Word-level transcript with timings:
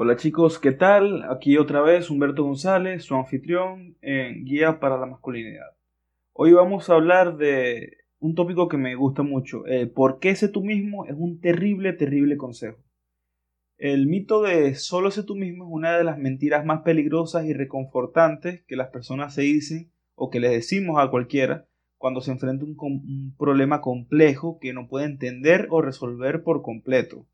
Hola 0.00 0.14
chicos, 0.14 0.60
¿qué 0.60 0.70
tal? 0.70 1.24
Aquí 1.28 1.56
otra 1.56 1.80
vez 1.80 2.08
Humberto 2.08 2.44
González, 2.44 3.02
su 3.02 3.16
anfitrión 3.16 3.96
en 4.00 4.44
Guía 4.44 4.78
para 4.78 4.96
la 4.96 5.06
Masculinidad. 5.06 5.74
Hoy 6.34 6.52
vamos 6.52 6.88
a 6.88 6.94
hablar 6.94 7.36
de 7.36 7.96
un 8.20 8.36
tópico 8.36 8.68
que 8.68 8.76
me 8.76 8.94
gusta 8.94 9.24
mucho, 9.24 9.66
el 9.66 9.90
por 9.90 10.20
qué 10.20 10.36
sé 10.36 10.48
tú 10.48 10.62
mismo 10.62 11.04
es 11.06 11.16
un 11.18 11.40
terrible, 11.40 11.94
terrible 11.94 12.36
consejo. 12.36 12.78
El 13.76 14.06
mito 14.06 14.40
de 14.40 14.76
solo 14.76 15.10
sé 15.10 15.24
tú 15.24 15.34
mismo 15.34 15.64
es 15.64 15.70
una 15.72 15.98
de 15.98 16.04
las 16.04 16.16
mentiras 16.16 16.64
más 16.64 16.82
peligrosas 16.82 17.46
y 17.46 17.52
reconfortantes 17.52 18.62
que 18.68 18.76
las 18.76 18.90
personas 18.90 19.34
se 19.34 19.42
dicen 19.42 19.90
o 20.14 20.30
que 20.30 20.38
les 20.38 20.52
decimos 20.52 21.00
a 21.00 21.10
cualquiera 21.10 21.66
cuando 21.96 22.20
se 22.20 22.30
enfrenta 22.30 22.64
un, 22.64 22.76
un 22.78 23.34
problema 23.36 23.80
complejo 23.80 24.60
que 24.60 24.72
no 24.72 24.86
puede 24.86 25.06
entender 25.06 25.66
o 25.70 25.82
resolver 25.82 26.44
por 26.44 26.62
completo. 26.62 27.26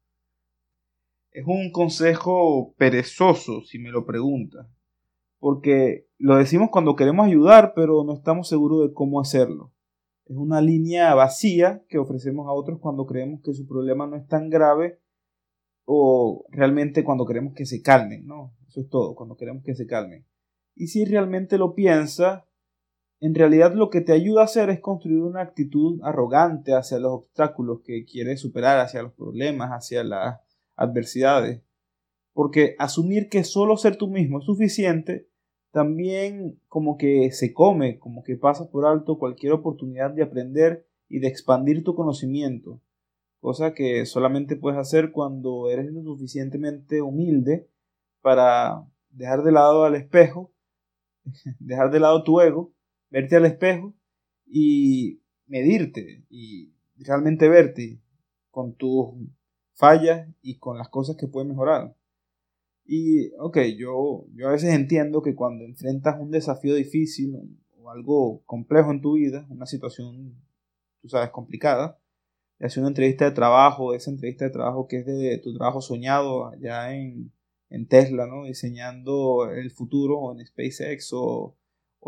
Es 1.34 1.44
un 1.48 1.72
consejo 1.72 2.74
perezoso, 2.78 3.62
si 3.62 3.80
me 3.80 3.90
lo 3.90 4.06
preguntas, 4.06 4.68
porque 5.40 6.06
lo 6.16 6.36
decimos 6.36 6.68
cuando 6.70 6.94
queremos 6.94 7.26
ayudar, 7.26 7.72
pero 7.74 8.04
no 8.04 8.14
estamos 8.14 8.48
seguros 8.48 8.86
de 8.86 8.94
cómo 8.94 9.20
hacerlo. 9.20 9.72
Es 10.26 10.36
una 10.36 10.60
línea 10.60 11.12
vacía 11.14 11.82
que 11.88 11.98
ofrecemos 11.98 12.46
a 12.46 12.52
otros 12.52 12.78
cuando 12.78 13.04
creemos 13.04 13.40
que 13.42 13.52
su 13.52 13.66
problema 13.66 14.06
no 14.06 14.14
es 14.14 14.28
tan 14.28 14.48
grave 14.48 15.00
o 15.84 16.46
realmente 16.50 17.02
cuando 17.02 17.26
queremos 17.26 17.52
que 17.54 17.66
se 17.66 17.82
calmen, 17.82 18.24
¿no? 18.26 18.54
Eso 18.68 18.80
es 18.80 18.88
todo, 18.88 19.16
cuando 19.16 19.36
queremos 19.36 19.64
que 19.64 19.74
se 19.74 19.88
calmen. 19.88 20.24
Y 20.76 20.86
si 20.86 21.04
realmente 21.04 21.58
lo 21.58 21.74
piensas, 21.74 22.44
en 23.18 23.34
realidad 23.34 23.74
lo 23.74 23.90
que 23.90 24.02
te 24.02 24.12
ayuda 24.12 24.42
a 24.42 24.44
hacer 24.44 24.70
es 24.70 24.78
construir 24.78 25.24
una 25.24 25.40
actitud 25.40 26.00
arrogante 26.04 26.74
hacia 26.74 27.00
los 27.00 27.10
obstáculos 27.10 27.80
que 27.84 28.04
quieres 28.04 28.40
superar, 28.40 28.78
hacia 28.78 29.02
los 29.02 29.14
problemas, 29.14 29.70
hacia 29.70 30.04
las 30.04 30.43
adversidades. 30.76 31.62
Porque 32.32 32.74
asumir 32.78 33.28
que 33.28 33.44
solo 33.44 33.76
ser 33.76 33.96
tú 33.96 34.08
mismo 34.08 34.40
es 34.40 34.44
suficiente, 34.44 35.28
también 35.70 36.60
como 36.68 36.96
que 36.96 37.30
se 37.32 37.52
come, 37.52 37.98
como 37.98 38.22
que 38.22 38.36
pasas 38.36 38.68
por 38.68 38.86
alto 38.86 39.18
cualquier 39.18 39.52
oportunidad 39.52 40.10
de 40.10 40.22
aprender 40.22 40.86
y 41.08 41.18
de 41.18 41.28
expandir 41.28 41.84
tu 41.84 41.94
conocimiento, 41.94 42.80
cosa 43.40 43.74
que 43.74 44.06
solamente 44.06 44.56
puedes 44.56 44.78
hacer 44.78 45.12
cuando 45.12 45.68
eres 45.70 45.92
lo 45.92 46.02
suficientemente 46.02 47.02
humilde 47.02 47.68
para 48.20 48.86
dejar 49.10 49.42
de 49.42 49.52
lado 49.52 49.84
al 49.84 49.96
espejo, 49.96 50.52
dejar 51.58 51.90
de 51.90 52.00
lado 52.00 52.22
tu 52.24 52.40
ego, 52.40 52.72
verte 53.10 53.36
al 53.36 53.46
espejo 53.46 53.94
y 54.46 55.20
medirte 55.46 56.24
y 56.30 56.72
realmente 56.96 57.48
verte 57.48 58.00
con 58.50 58.74
tus 58.74 59.08
fallas 59.74 60.28
y 60.42 60.58
con 60.58 60.78
las 60.78 60.88
cosas 60.88 61.16
que 61.16 61.28
puedes 61.28 61.48
mejorar. 61.48 61.94
Y, 62.86 63.32
ok, 63.38 63.58
yo, 63.76 64.26
yo 64.34 64.48
a 64.48 64.52
veces 64.52 64.74
entiendo 64.74 65.22
que 65.22 65.34
cuando 65.34 65.64
enfrentas 65.64 66.16
un 66.20 66.30
desafío 66.30 66.74
difícil 66.74 67.34
o 67.78 67.90
algo 67.90 68.42
complejo 68.44 68.90
en 68.90 69.00
tu 69.00 69.14
vida, 69.14 69.46
una 69.48 69.66
situación, 69.66 70.34
tú 71.00 71.08
sabes, 71.08 71.30
complicada, 71.30 71.98
y 72.60 72.78
una 72.78 72.88
entrevista 72.88 73.24
de 73.26 73.32
trabajo, 73.32 73.94
esa 73.94 74.10
entrevista 74.10 74.44
de 74.44 74.50
trabajo 74.50 74.86
que 74.86 74.98
es 74.98 75.06
de 75.06 75.38
tu 75.42 75.54
trabajo 75.54 75.80
soñado 75.80 76.46
allá 76.46 76.94
en, 76.94 77.32
en 77.68 77.86
Tesla, 77.86 78.26
¿no? 78.26 78.44
Diseñando 78.44 79.50
el 79.50 79.70
futuro 79.70 80.18
o 80.18 80.32
en 80.32 80.46
SpaceX 80.46 81.10
o, 81.12 81.56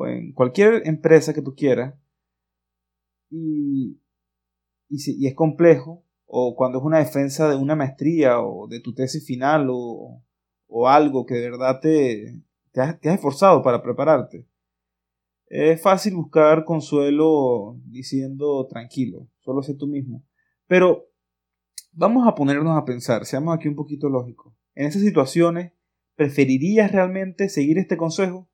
en 0.06 0.33
cualquier 0.33 0.87
empresa 0.87 1.34
que 1.34 1.42
tú 1.42 1.55
quieras. 1.55 1.94
Y, 3.28 3.98
y, 4.89 5.25
y 5.25 5.27
es 5.27 5.34
complejo, 5.34 6.06
o 6.27 6.55
cuando 6.57 6.79
es 6.79 6.85
una 6.85 6.99
defensa 6.99 7.49
de 7.49 7.57
una 7.57 7.77
maestría 7.77 8.41
o 8.41 8.67
de 8.67 8.81
tu 8.81 8.93
tesis 8.95 9.25
final 9.25 9.69
o, 9.71 10.23
o 10.67 10.89
algo 10.89 11.25
que 11.25 11.37
de 11.37 11.51
verdad 11.51 11.81
te, 11.81 12.43
te, 12.73 12.81
has, 12.81 12.99
esforzado 13.03 13.63
para 13.63 13.83
prepararte. 13.83 14.47
Es 15.49 15.81
fácil 15.81 16.15
buscar 16.17 16.65
consuelo 16.65 17.78
diciendo 17.87 18.67
tranquilo, 18.67 19.28
solo 19.41 19.62
sé 19.62 19.75
tú 19.75 19.87
mismo. 19.87 20.25
Pero 20.67 21.09
vamos 21.93 22.27
a 22.27 22.34
ponernos 22.34 22.77
a 22.77 22.84
pensar, 22.84 23.25
seamos 23.25 23.55
aquí 23.55 23.69
un 23.69 23.77
poquito 23.77 24.09
lógicos. 24.09 24.53
En 24.75 24.87
esas 24.87 25.03
situaciones, 25.03 25.73
¿preferirías 26.17 26.91
realmente 26.91 27.49
seguir 27.49 27.79
este 27.79 27.97
consejo? 27.97 28.49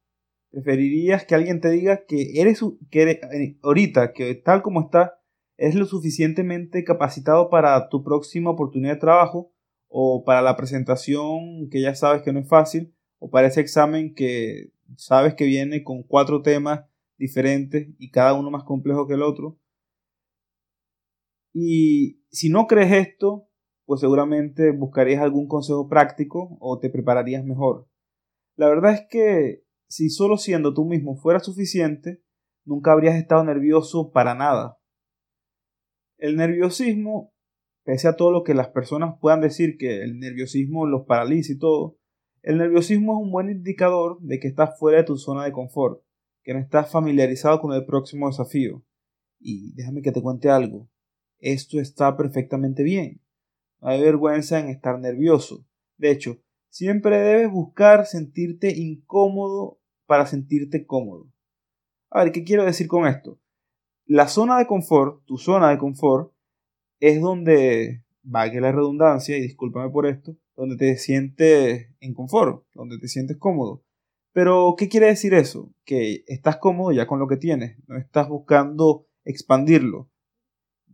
¿Preferirías 0.51 1.25
que 1.25 1.35
alguien 1.35 1.63
te 1.63 1.71
diga 1.71 2.05
que 2.05 2.41
eres, 2.41 2.61
que 2.91 3.03
eres 3.03 3.19
eh, 3.33 3.59
ahorita, 3.63 4.13
que 4.13 4.35
tal 4.35 4.61
como 4.61 4.83
está, 4.83 5.22
es 5.63 5.77
lo 5.77 5.87
suficientemente 5.87 6.83
capacitado 6.83 7.49
para 7.49 7.89
tu 7.89 8.03
próxima 8.03 8.51
oportunidad 8.51 8.95
de 8.95 9.01
trabajo 9.01 9.53
o 9.87 10.25
para 10.25 10.43
la 10.43 10.57
presentación 10.57 11.69
que 11.71 11.81
ya 11.81 11.95
sabes 11.95 12.23
que 12.23 12.33
no 12.33 12.41
es 12.41 12.49
fácil 12.49 12.93
o 13.21 13.31
para 13.31 13.47
ese 13.47 13.61
examen 13.61 14.13
que 14.13 14.73
sabes 14.97 15.35
que 15.37 15.45
viene 15.45 15.85
con 15.85 16.03
cuatro 16.03 16.43
temas 16.43 16.85
diferentes 17.17 17.91
y 17.97 18.11
cada 18.11 18.35
uno 18.35 18.51
más 18.51 18.65
complejo 18.65 19.07
que 19.07 19.15
el 19.15 19.23
otro. 19.23 19.57
Y 21.53 22.25
si 22.33 22.49
no 22.49 22.67
crees 22.67 22.91
esto, 22.91 23.49
pues 23.85 24.01
seguramente 24.01 24.73
buscarías 24.73 25.23
algún 25.23 25.47
consejo 25.47 25.89
práctico 25.89 26.57
o 26.59 26.81
te 26.81 26.91
prepararías 26.91 27.45
mejor. 27.45 27.87
La 28.57 28.67
verdad 28.67 28.95
es 28.95 29.07
que 29.09 29.65
si 29.87 30.11
solo 30.11 30.39
siendo 30.39 30.75
tú 30.75 30.85
mismo 30.85 31.15
fuera 31.15 31.39
suficiente, 31.39 32.21
nunca 32.65 32.91
habrías 32.91 33.15
estado 33.15 33.45
nervioso 33.45 34.11
para 34.11 34.35
nada. 34.35 34.82
El 36.23 36.37
nerviosismo, 36.37 37.35
pese 37.83 38.07
a 38.07 38.15
todo 38.15 38.31
lo 38.31 38.45
que 38.45 38.55
las 38.55 38.69
personas 38.69 39.17
puedan 39.21 39.41
decir 39.41 39.77
que 39.77 40.05
el 40.05 40.21
nerviosismo 40.21 40.87
los 40.87 41.05
paraliza 41.05 41.51
y 41.53 41.59
todo, 41.59 41.99
el 42.43 42.59
nerviosismo 42.59 43.15
es 43.15 43.25
un 43.25 43.33
buen 43.33 43.51
indicador 43.51 44.21
de 44.21 44.39
que 44.39 44.47
estás 44.47 44.79
fuera 44.79 44.99
de 44.99 45.05
tu 45.05 45.17
zona 45.17 45.45
de 45.45 45.51
confort, 45.51 46.01
que 46.45 46.55
no 46.55 46.61
estás 46.61 46.89
familiarizado 46.93 47.61
con 47.61 47.73
el 47.73 47.85
próximo 47.85 48.29
desafío. 48.29 48.85
Y 49.41 49.75
déjame 49.75 50.01
que 50.01 50.13
te 50.13 50.23
cuente 50.23 50.49
algo. 50.49 50.89
Esto 51.41 51.81
está 51.81 52.17
perfectamente 52.17 52.85
bien. 52.85 53.21
No 53.81 53.89
hay 53.89 54.01
vergüenza 54.01 54.61
en 54.61 54.69
estar 54.69 55.01
nervioso. 55.01 55.67
De 55.97 56.13
hecho, 56.13 56.41
siempre 56.69 57.19
debes 57.19 57.51
buscar 57.51 58.07
sentirte 58.07 58.73
incómodo 58.79 59.81
para 60.07 60.27
sentirte 60.27 60.87
cómodo. 60.87 61.33
A 62.11 62.23
ver, 62.23 62.31
¿qué 62.33 62.45
quiero 62.45 62.65
decir 62.65 62.87
con 62.87 63.09
esto? 63.09 63.42
La 64.13 64.29
zona 64.29 64.59
de 64.59 64.67
confort, 64.67 65.25
tu 65.25 65.39
zona 65.39 65.71
de 65.71 65.79
confort, 65.79 66.35
es 67.01 67.19
donde, 67.23 68.05
valga 68.23 68.61
la 68.61 68.71
redundancia, 68.71 69.39
y 69.39 69.41
discúlpame 69.41 69.89
por 69.89 70.05
esto, 70.05 70.37
donde 70.55 70.77
te 70.77 70.99
sientes 70.99 71.89
en 71.99 72.13
confort, 72.13 72.67
donde 72.75 72.99
te 72.99 73.09
sientes 73.09 73.39
cómodo. 73.39 73.83
Pero, 74.35 74.75
¿qué 74.77 74.91
quiere 74.91 75.07
decir 75.07 75.33
eso? 75.33 75.73
Que 75.87 76.25
estás 76.27 76.59
cómodo 76.59 76.93
ya 76.93 77.07
con 77.07 77.21
lo 77.21 77.27
que 77.27 77.39
tienes, 77.39 77.79
no 77.89 77.97
estás 77.97 78.29
buscando 78.29 79.07
expandirlo. 79.25 80.11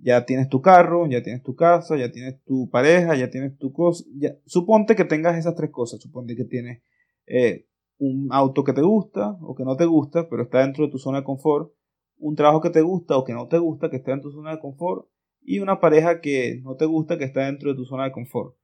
Ya 0.00 0.24
tienes 0.24 0.48
tu 0.48 0.62
carro, 0.62 1.08
ya 1.08 1.20
tienes 1.20 1.42
tu 1.42 1.56
casa, 1.56 1.96
ya 1.96 2.12
tienes 2.12 2.40
tu 2.44 2.70
pareja, 2.70 3.16
ya 3.16 3.30
tienes 3.30 3.58
tu 3.58 3.72
cosa. 3.72 4.04
Suponte 4.46 4.94
que 4.94 5.04
tengas 5.04 5.36
esas 5.36 5.56
tres 5.56 5.72
cosas. 5.72 6.00
Suponte 6.00 6.36
que 6.36 6.44
tienes 6.44 6.82
eh, 7.26 7.66
un 7.98 8.28
auto 8.30 8.62
que 8.62 8.74
te 8.74 8.82
gusta 8.82 9.36
o 9.40 9.56
que 9.56 9.64
no 9.64 9.76
te 9.76 9.86
gusta, 9.86 10.28
pero 10.28 10.44
está 10.44 10.60
dentro 10.60 10.84
de 10.84 10.92
tu 10.92 10.98
zona 10.98 11.18
de 11.18 11.24
confort 11.24 11.72
un 12.18 12.34
trabajo 12.34 12.60
que 12.60 12.70
te 12.70 12.82
gusta 12.82 13.16
o 13.16 13.24
que 13.24 13.32
no 13.32 13.48
te 13.48 13.58
gusta, 13.58 13.90
que 13.90 13.96
está 13.96 14.12
en 14.12 14.20
tu 14.20 14.30
zona 14.30 14.52
de 14.52 14.60
confort, 14.60 15.08
y 15.40 15.60
una 15.60 15.80
pareja 15.80 16.20
que 16.20 16.60
no 16.62 16.76
te 16.76 16.84
gusta, 16.84 17.16
que 17.16 17.24
está 17.24 17.46
dentro 17.46 17.70
de 17.70 17.76
tu 17.76 17.84
zona 17.84 18.04
de 18.04 18.12
confort. 18.12 18.56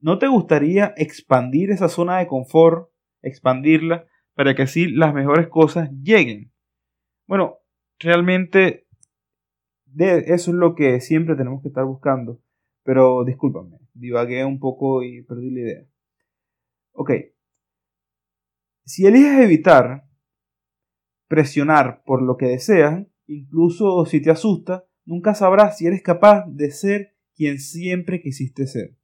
¿No 0.00 0.18
te 0.18 0.28
gustaría 0.28 0.92
expandir 0.96 1.70
esa 1.70 1.88
zona 1.88 2.18
de 2.18 2.26
confort, 2.26 2.90
expandirla, 3.22 4.06
para 4.34 4.54
que 4.54 4.62
así 4.62 4.88
las 4.88 5.14
mejores 5.14 5.48
cosas 5.48 5.90
lleguen? 6.02 6.52
Bueno, 7.26 7.58
realmente 7.98 8.86
eso 9.96 10.50
es 10.50 10.56
lo 10.56 10.74
que 10.74 11.00
siempre 11.00 11.36
tenemos 11.36 11.62
que 11.62 11.68
estar 11.68 11.84
buscando. 11.84 12.40
Pero 12.82 13.24
discúlpame, 13.24 13.78
divagué 13.94 14.44
un 14.44 14.60
poco 14.60 15.02
y 15.02 15.22
perdí 15.22 15.50
la 15.50 15.60
idea. 15.60 15.86
Ok. 16.92 17.10
Si 18.84 19.06
eliges 19.06 19.40
evitar 19.40 20.05
presionar 21.28 22.02
por 22.04 22.22
lo 22.22 22.36
que 22.36 22.46
deseas, 22.46 23.06
incluso 23.26 24.04
si 24.06 24.20
te 24.20 24.30
asusta, 24.30 24.84
nunca 25.04 25.34
sabrás 25.34 25.78
si 25.78 25.86
eres 25.86 26.02
capaz 26.02 26.44
de 26.48 26.70
ser 26.70 27.14
quien 27.34 27.58
siempre 27.58 28.20
quisiste 28.20 28.66
ser. 28.66 28.96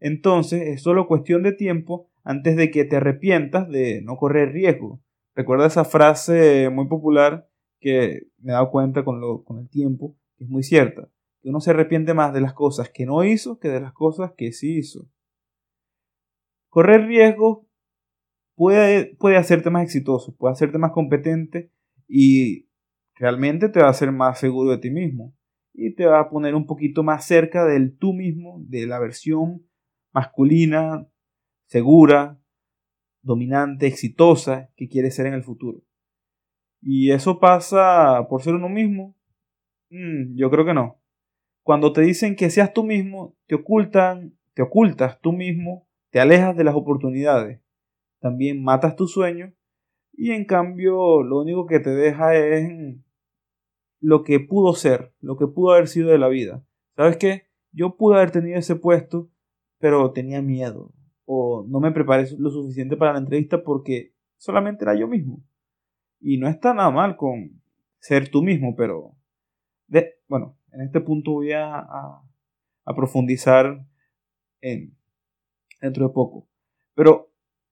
Entonces 0.00 0.62
es 0.68 0.82
solo 0.82 1.06
cuestión 1.06 1.42
de 1.42 1.52
tiempo 1.52 2.10
antes 2.24 2.56
de 2.56 2.70
que 2.70 2.84
te 2.84 2.96
arrepientas 2.96 3.68
de 3.68 4.02
no 4.02 4.16
correr 4.16 4.52
riesgo. 4.52 5.00
Recuerda 5.34 5.66
esa 5.66 5.84
frase 5.84 6.68
muy 6.70 6.86
popular 6.88 7.48
que 7.78 8.22
me 8.38 8.52
he 8.52 8.54
dado 8.54 8.70
cuenta 8.70 9.04
con, 9.04 9.20
lo, 9.20 9.42
con 9.44 9.58
el 9.58 9.68
tiempo, 9.68 10.16
que 10.36 10.44
es 10.44 10.50
muy 10.50 10.62
cierta, 10.62 11.08
que 11.40 11.48
uno 11.48 11.60
se 11.60 11.70
arrepiente 11.70 12.14
más 12.14 12.32
de 12.34 12.40
las 12.40 12.52
cosas 12.52 12.90
que 12.90 13.06
no 13.06 13.24
hizo 13.24 13.58
que 13.58 13.68
de 13.68 13.80
las 13.80 13.92
cosas 13.92 14.32
que 14.36 14.52
sí 14.52 14.78
hizo. 14.78 15.08
Correr 16.68 17.06
riesgo 17.06 17.66
puede, 18.60 19.16
puede 19.16 19.38
hacerte 19.38 19.70
más 19.70 19.84
exitoso, 19.84 20.36
puede 20.36 20.52
hacerte 20.52 20.76
más 20.76 20.92
competente 20.92 21.72
y 22.06 22.68
realmente 23.14 23.70
te 23.70 23.80
va 23.80 23.86
a 23.86 23.90
hacer 23.90 24.12
más 24.12 24.38
seguro 24.38 24.70
de 24.70 24.76
ti 24.76 24.90
mismo 24.90 25.34
y 25.72 25.94
te 25.94 26.04
va 26.04 26.20
a 26.20 26.28
poner 26.28 26.54
un 26.54 26.66
poquito 26.66 27.02
más 27.02 27.24
cerca 27.24 27.64
del 27.64 27.96
tú 27.96 28.12
mismo, 28.12 28.62
de 28.68 28.86
la 28.86 28.98
versión 28.98 29.66
masculina, 30.12 31.08
segura, 31.68 32.38
dominante, 33.22 33.86
exitosa 33.86 34.70
que 34.76 34.88
quieres 34.88 35.14
ser 35.14 35.24
en 35.24 35.32
el 35.32 35.42
futuro. 35.42 35.80
¿Y 36.82 37.12
eso 37.12 37.40
pasa 37.40 38.26
por 38.28 38.42
ser 38.42 38.56
uno 38.56 38.68
mismo? 38.68 39.16
Mm, 39.88 40.36
yo 40.36 40.50
creo 40.50 40.66
que 40.66 40.74
no. 40.74 41.00
Cuando 41.62 41.94
te 41.94 42.02
dicen 42.02 42.36
que 42.36 42.50
seas 42.50 42.74
tú 42.74 42.84
mismo, 42.84 43.38
te 43.46 43.54
ocultan, 43.54 44.34
te 44.52 44.60
ocultas 44.60 45.18
tú 45.22 45.32
mismo, 45.32 45.88
te 46.10 46.20
alejas 46.20 46.54
de 46.58 46.64
las 46.64 46.74
oportunidades, 46.74 47.62
también 48.20 48.62
matas 48.62 48.96
tus 48.96 49.12
sueños 49.12 49.52
y 50.12 50.32
en 50.32 50.44
cambio 50.44 51.22
lo 51.22 51.40
único 51.40 51.66
que 51.66 51.80
te 51.80 51.90
deja 51.90 52.34
es 52.36 52.96
lo 54.00 54.22
que 54.22 54.40
pudo 54.40 54.74
ser, 54.74 55.12
lo 55.20 55.36
que 55.36 55.46
pudo 55.46 55.72
haber 55.72 55.88
sido 55.88 56.10
de 56.10 56.18
la 56.18 56.28
vida. 56.28 56.64
¿Sabes 56.96 57.16
qué? 57.16 57.48
Yo 57.72 57.96
pude 57.96 58.16
haber 58.16 58.30
tenido 58.30 58.58
ese 58.58 58.76
puesto, 58.76 59.30
pero 59.78 60.12
tenía 60.12 60.42
miedo 60.42 60.92
o 61.32 61.64
no 61.68 61.78
me 61.78 61.92
preparé 61.92 62.26
lo 62.38 62.50
suficiente 62.50 62.96
para 62.96 63.12
la 63.12 63.20
entrevista 63.20 63.62
porque 63.62 64.12
solamente 64.36 64.84
era 64.84 64.96
yo 64.96 65.06
mismo. 65.06 65.44
Y 66.18 66.38
no 66.38 66.48
está 66.48 66.74
nada 66.74 66.90
mal 66.90 67.16
con 67.16 67.62
ser 68.00 68.30
tú 68.30 68.42
mismo, 68.42 68.74
pero 68.74 69.14
de, 69.86 70.14
bueno, 70.26 70.58
en 70.72 70.80
este 70.80 71.00
punto 71.00 71.30
voy 71.34 71.52
a, 71.52 71.78
a, 71.78 72.94
profundizar 72.96 73.86
en, 74.60 74.96
dentro 75.80 76.08
de 76.08 76.12
poco. 76.12 76.48
Pero 76.94 77.29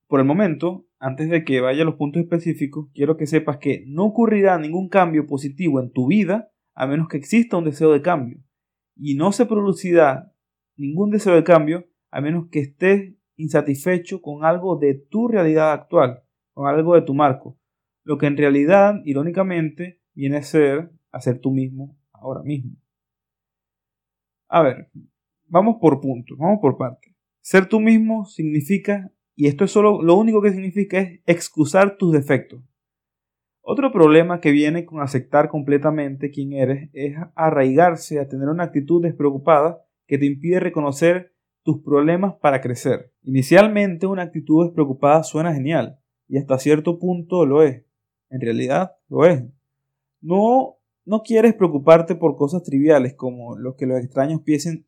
por 0.09 0.21
el 0.21 0.27
momento, 0.27 0.87
antes 0.99 1.29
de 1.29 1.45
que 1.45 1.61
vaya 1.61 1.83
a 1.83 1.85
los 1.85 1.95
puntos 1.95 2.23
específicos, 2.23 2.89
quiero 2.95 3.17
que 3.17 3.27
sepas 3.27 3.59
que 3.59 3.85
no 3.87 4.07
ocurrirá 4.07 4.59
ningún 4.59 4.89
cambio 4.89 5.27
positivo 5.27 5.81
en 5.81 5.93
tu 5.93 6.09
vida 6.09 6.51
a 6.75 6.87
menos 6.87 7.09
que 7.09 7.19
exista 7.19 7.57
un 7.57 7.65
deseo 7.65 7.93
de 7.93 8.03
cambio. 8.03 8.43
Y 8.97 9.15
no 9.15 9.33
se 9.33 9.47
producirá 9.47 10.33
ningún 10.77 11.11
deseo 11.11 11.35
de 11.35 11.45
cambio 11.45 11.87
a 12.11 12.21
menos 12.21 12.49
que 12.51 12.61
estés 12.61 13.15
insatisfecho 13.37 14.23
con 14.23 14.45
algo 14.45 14.77
de 14.77 14.95
tu 14.95 15.29
realidad 15.29 15.73
actual, 15.73 16.23
con 16.53 16.67
algo 16.67 16.95
de 16.95 17.03
tu 17.03 17.15
marco. 17.15 17.59
Lo 18.03 18.17
que 18.17 18.27
en 18.27 18.37
realidad, 18.37 19.01
irónicamente, 19.05 20.01
viene 20.15 20.39
a 20.39 20.43
ser 20.43 20.91
hacer 21.13 21.39
tú 21.39 21.51
mismo 21.51 21.97
ahora 22.13 22.43
mismo. 22.43 22.77
A 24.49 24.63
ver, 24.63 24.91
vamos 25.47 25.77
por 25.81 26.01
puntos, 26.01 26.39
vamos 26.39 26.59
por 26.61 26.79
partes. 26.79 27.15
Ser 27.41 27.69
tú 27.69 27.81
mismo 27.81 28.25
significa, 28.25 29.13
y 29.41 29.47
esto 29.47 29.65
es 29.65 29.71
solo 29.71 30.03
lo 30.03 30.17
único 30.17 30.43
que 30.43 30.51
significa 30.51 30.99
es 30.99 31.21
excusar 31.25 31.97
tus 31.97 32.13
defectos. 32.13 32.61
Otro 33.61 33.93
problema 33.93 34.41
que 34.41 34.51
viene 34.51 34.85
con 34.85 35.01
aceptar 35.01 35.49
completamente 35.49 36.33
quién 36.33 36.55
eres 36.55 36.91
es 36.93 37.15
arraigarse 37.37 38.19
a 38.19 38.27
tener 38.27 38.49
una 38.49 38.65
actitud 38.65 39.01
despreocupada 39.01 39.81
que 40.09 40.19
te 40.19 40.27
impide 40.27 40.59
reconocer 40.59 41.37
tus 41.63 41.81
problemas 41.85 42.35
para 42.41 42.61
crecer. 42.61 43.13
Inicialmente 43.23 44.09
una 44.09 44.23
actitud 44.23 44.65
despreocupada 44.65 45.23
suena 45.23 45.55
genial 45.55 46.01
y 46.27 46.39
hasta 46.39 46.59
cierto 46.59 46.99
punto 46.99 47.47
lo 47.47 47.63
es. 47.63 47.85
En 48.31 48.41
realidad 48.41 48.97
lo 49.09 49.25
es. 49.25 49.45
No 50.21 50.79
no 51.05 51.23
quieres 51.23 51.55
preocuparte 51.55 52.17
por 52.17 52.35
cosas 52.35 52.65
triviales 52.65 53.15
como 53.15 53.57
lo 53.57 53.77
que 53.77 53.87
los 53.87 54.01
extraños 54.01 54.43
piensen, 54.43 54.85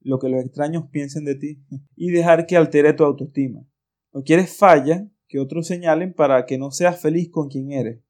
lo 0.00 0.18
que 0.18 0.28
los 0.28 0.44
extraños 0.44 0.88
piensen 0.90 1.24
de 1.24 1.36
ti 1.36 1.62
y 1.94 2.10
dejar 2.10 2.46
que 2.46 2.56
altere 2.56 2.94
tu 2.94 3.04
autoestima. 3.04 3.64
No 4.12 4.22
quieres 4.22 4.56
falla 4.56 5.08
que 5.28 5.38
otros 5.38 5.66
señalen 5.66 6.12
para 6.12 6.44
que 6.46 6.58
no 6.58 6.70
seas 6.70 7.00
feliz 7.00 7.30
con 7.30 7.48
quien 7.48 7.72
eres. 7.72 8.00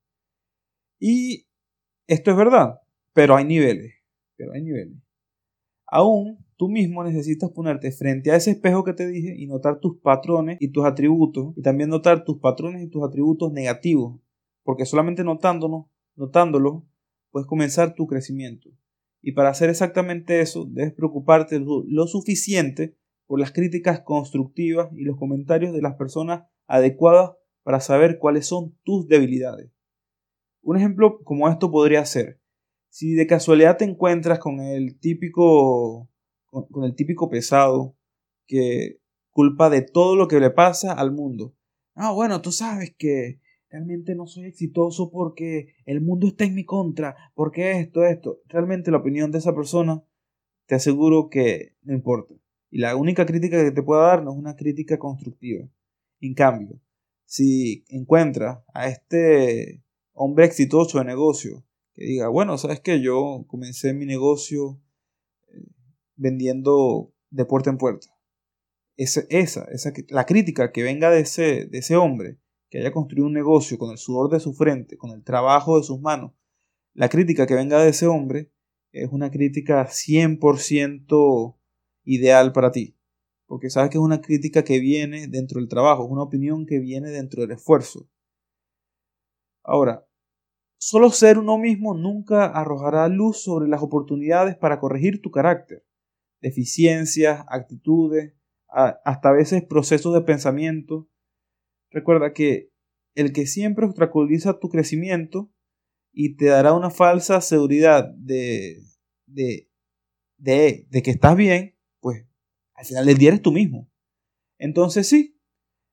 Y 0.98 1.46
esto 2.06 2.30
es 2.30 2.36
verdad, 2.36 2.80
pero 3.12 3.36
hay 3.36 3.44
niveles, 3.44 3.94
pero 4.36 4.52
hay 4.52 4.62
niveles. 4.62 4.98
Aún 5.86 6.44
tú 6.56 6.68
mismo 6.68 7.04
necesitas 7.04 7.50
ponerte 7.50 7.92
frente 7.92 8.30
a 8.30 8.36
ese 8.36 8.52
espejo 8.52 8.84
que 8.84 8.92
te 8.92 9.06
dije 9.06 9.34
y 9.36 9.46
notar 9.46 9.78
tus 9.78 9.98
patrones 9.98 10.58
y 10.60 10.68
tus 10.68 10.84
atributos 10.84 11.54
y 11.56 11.62
también 11.62 11.90
notar 11.90 12.24
tus 12.24 12.38
patrones 12.38 12.82
y 12.82 12.88
tus 12.88 13.04
atributos 13.04 13.52
negativos, 13.52 14.20
porque 14.62 14.86
solamente 14.86 15.24
notándonos, 15.24 15.86
notándolos 16.16 16.82
puedes 17.30 17.46
comenzar 17.46 17.94
tu 17.94 18.06
crecimiento. 18.06 18.70
Y 19.20 19.32
para 19.32 19.50
hacer 19.50 19.70
exactamente 19.70 20.40
eso, 20.40 20.66
debes 20.68 20.92
preocuparte 20.92 21.60
lo, 21.60 22.06
suficiente 22.06 22.96
por 23.32 23.40
las 23.40 23.52
críticas 23.52 24.02
constructivas 24.02 24.90
y 24.92 25.04
los 25.04 25.16
comentarios 25.16 25.72
de 25.72 25.80
las 25.80 25.94
personas 25.94 26.44
adecuadas 26.66 27.30
para 27.62 27.80
saber 27.80 28.18
cuáles 28.18 28.44
son 28.44 28.76
tus 28.82 29.08
debilidades. 29.08 29.70
Un 30.60 30.76
ejemplo 30.76 31.18
como 31.24 31.48
esto 31.48 31.70
podría 31.70 32.04
ser, 32.04 32.42
si 32.90 33.14
de 33.14 33.26
casualidad 33.26 33.78
te 33.78 33.86
encuentras 33.86 34.38
con 34.38 34.60
el 34.60 34.98
típico 34.98 36.10
con 36.44 36.84
el 36.84 36.94
típico 36.94 37.30
pesado 37.30 37.96
que 38.46 39.00
culpa 39.30 39.70
de 39.70 39.80
todo 39.80 40.14
lo 40.14 40.28
que 40.28 40.38
le 40.38 40.50
pasa 40.50 40.92
al 40.92 41.10
mundo. 41.10 41.54
Ah, 41.94 42.12
bueno, 42.12 42.42
tú 42.42 42.52
sabes 42.52 42.94
que 42.98 43.40
realmente 43.70 44.14
no 44.14 44.26
soy 44.26 44.44
exitoso 44.44 45.10
porque 45.10 45.68
el 45.86 46.02
mundo 46.02 46.26
está 46.26 46.44
en 46.44 46.54
mi 46.54 46.66
contra, 46.66 47.16
porque 47.32 47.80
esto, 47.80 48.04
esto. 48.04 48.42
Realmente 48.44 48.90
la 48.90 48.98
opinión 48.98 49.30
de 49.32 49.38
esa 49.38 49.54
persona, 49.54 50.04
te 50.66 50.74
aseguro 50.74 51.30
que 51.30 51.76
no 51.80 51.94
importa. 51.94 52.34
Y 52.72 52.78
la 52.78 52.96
única 52.96 53.26
crítica 53.26 53.62
que 53.62 53.70
te 53.70 53.82
pueda 53.82 54.06
dar 54.06 54.24
no 54.24 54.32
es 54.32 54.38
una 54.38 54.56
crítica 54.56 54.98
constructiva. 54.98 55.68
En 56.20 56.32
cambio, 56.32 56.80
si 57.26 57.84
encuentras 57.88 58.64
a 58.72 58.88
este 58.88 59.84
hombre 60.14 60.46
exitoso 60.46 60.98
de 60.98 61.04
negocio 61.04 61.62
que 61.92 62.06
diga, 62.06 62.28
bueno, 62.28 62.56
sabes 62.56 62.80
que 62.80 63.02
yo 63.02 63.44
comencé 63.46 63.92
mi 63.92 64.06
negocio 64.06 64.80
eh, 65.48 65.66
vendiendo 66.16 67.12
de 67.28 67.44
puerta 67.44 67.68
en 67.68 67.76
puerta. 67.76 68.06
Esa, 68.96 69.20
esa, 69.28 69.64
esa, 69.64 69.92
la 70.08 70.24
crítica 70.24 70.72
que 70.72 70.82
venga 70.82 71.10
de 71.10 71.20
ese, 71.20 71.66
de 71.66 71.78
ese 71.78 71.96
hombre 71.96 72.38
que 72.70 72.78
haya 72.78 72.90
construido 72.90 73.26
un 73.26 73.34
negocio 73.34 73.76
con 73.76 73.90
el 73.90 73.98
sudor 73.98 74.30
de 74.30 74.40
su 74.40 74.54
frente, 74.54 74.96
con 74.96 75.10
el 75.10 75.22
trabajo 75.22 75.76
de 75.76 75.84
sus 75.84 76.00
manos, 76.00 76.32
la 76.94 77.10
crítica 77.10 77.46
que 77.46 77.54
venga 77.54 77.82
de 77.82 77.90
ese 77.90 78.06
hombre 78.06 78.50
es 78.92 79.10
una 79.12 79.30
crítica 79.30 79.86
100% 79.86 81.58
ideal 82.04 82.52
para 82.52 82.70
ti. 82.70 82.96
Porque 83.46 83.70
sabes 83.70 83.90
que 83.90 83.98
es 83.98 84.02
una 84.02 84.20
crítica 84.20 84.64
que 84.64 84.80
viene 84.80 85.26
dentro 85.28 85.60
del 85.60 85.68
trabajo, 85.68 86.04
es 86.04 86.10
una 86.10 86.22
opinión 86.22 86.66
que 86.66 86.78
viene 86.78 87.10
dentro 87.10 87.42
del 87.42 87.52
esfuerzo. 87.52 88.08
Ahora, 89.62 90.06
solo 90.78 91.10
ser 91.10 91.38
uno 91.38 91.58
mismo 91.58 91.94
nunca 91.94 92.46
arrojará 92.46 93.08
luz 93.08 93.42
sobre 93.42 93.68
las 93.68 93.82
oportunidades 93.82 94.56
para 94.56 94.80
corregir 94.80 95.20
tu 95.20 95.30
carácter, 95.30 95.84
deficiencias, 96.40 97.44
actitudes, 97.48 98.34
hasta 98.68 99.28
a 99.28 99.32
veces 99.32 99.62
procesos 99.62 100.14
de 100.14 100.22
pensamiento 100.22 101.10
Recuerda 101.92 102.32
que 102.32 102.70
el 103.14 103.32
que 103.32 103.46
siempre 103.46 103.84
obstaculiza 103.84 104.58
tu 104.58 104.70
crecimiento 104.70 105.52
y 106.12 106.36
te 106.36 106.46
dará 106.46 106.72
una 106.72 106.90
falsa 106.90 107.40
seguridad 107.42 108.08
de, 108.16 108.82
de, 109.26 109.68
de, 110.38 110.86
de 110.88 111.02
que 111.02 111.10
estás 111.10 111.36
bien, 111.36 111.71
al 112.74 112.84
final 112.84 113.06
del 113.06 113.18
día 113.18 113.28
eres 113.28 113.42
tú 113.42 113.52
mismo. 113.52 113.88
Entonces 114.58 115.08
sí, 115.08 115.38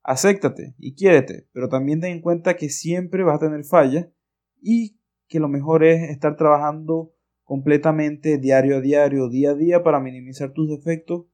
acéptate 0.04 0.76
y 0.78 0.96
quiérete, 0.96 1.48
pero 1.52 1.70
también 1.70 2.02
ten 2.02 2.12
en 2.12 2.22
cuenta 2.22 2.56
que 2.56 2.70
siempre 2.70 3.24
vas 3.24 3.38
a 3.38 3.46
tener 3.48 3.64
fallas 3.64 4.08
y 4.62 5.00
que 5.28 5.40
lo 5.40 5.48
mejor 5.48 5.84
es 5.84 6.10
estar 6.10 6.36
trabajando 6.36 7.14
completamente 7.44 8.38
diario 8.38 8.78
a 8.78 8.82
diario, 8.82 9.30
día 9.30 9.52
a 9.52 9.56
día 9.56 9.84
para 9.84 10.00
minimizar 10.00 10.54
tus 10.54 10.70
defectos 10.70 11.26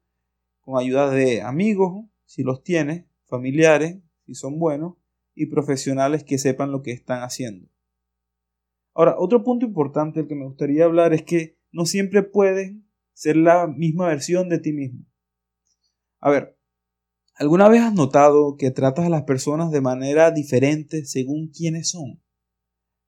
con 0.62 0.80
ayuda 0.80 1.10
de 1.10 1.42
amigos, 1.42 2.06
si 2.26 2.44
los 2.44 2.64
tienes, 2.64 3.06
familiares, 3.26 4.00
si 4.26 4.34
son 4.34 4.58
buenos, 4.58 4.96
y 5.36 5.48
profesionales 5.48 6.24
que 6.24 6.38
sepan 6.38 6.72
lo 6.72 6.82
que 6.82 6.92
están 6.92 7.22
haciendo. 7.22 7.68
Ahora, 8.94 9.16
otro 9.20 9.44
punto 9.44 9.66
importante 9.66 10.22
del 10.22 10.30
que 10.30 10.36
me 10.36 10.46
gustaría 10.46 10.86
hablar 10.86 11.14
es 11.14 11.24
que 11.24 11.58
no 11.72 11.86
siempre 11.86 12.24
puedes 12.24 12.74
ser 13.14 13.36
la 13.36 13.68
misma 13.68 14.08
versión 14.08 14.48
de 14.48 14.60
ti 14.60 14.72
mismo. 14.72 15.06
A 16.26 16.32
ver, 16.32 16.58
¿alguna 17.36 17.70
vez 17.70 17.82
has 17.82 17.94
notado 17.94 18.58
que 18.58 18.72
tratas 18.72 19.06
a 19.06 19.10
las 19.10 19.26
personas 19.26 19.70
de 19.70 19.80
manera 19.80 20.32
diferente 20.32 21.06
según 21.06 21.50
quiénes 21.50 21.92
son? 21.92 22.20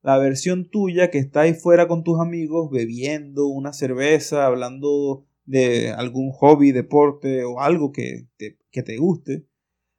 La 0.04 0.20
versión 0.20 0.70
tuya 0.70 1.10
que 1.10 1.18
está 1.18 1.42
ahí 1.42 1.56
fuera 1.56 1.88
con 1.88 2.04
tus 2.04 2.20
amigos 2.20 2.70
bebiendo 2.70 3.48
una 3.48 3.74
cerveza, 3.74 4.46
hablando 4.46 5.26
de 5.46 5.94
algún 5.94 6.30
hobby, 6.32 6.72
deporte 6.72 7.44
o 7.44 7.60
algo 7.60 7.92
que 7.92 8.28
te, 8.38 8.60
que 8.70 8.84
te 8.84 8.98
guste, 8.98 9.48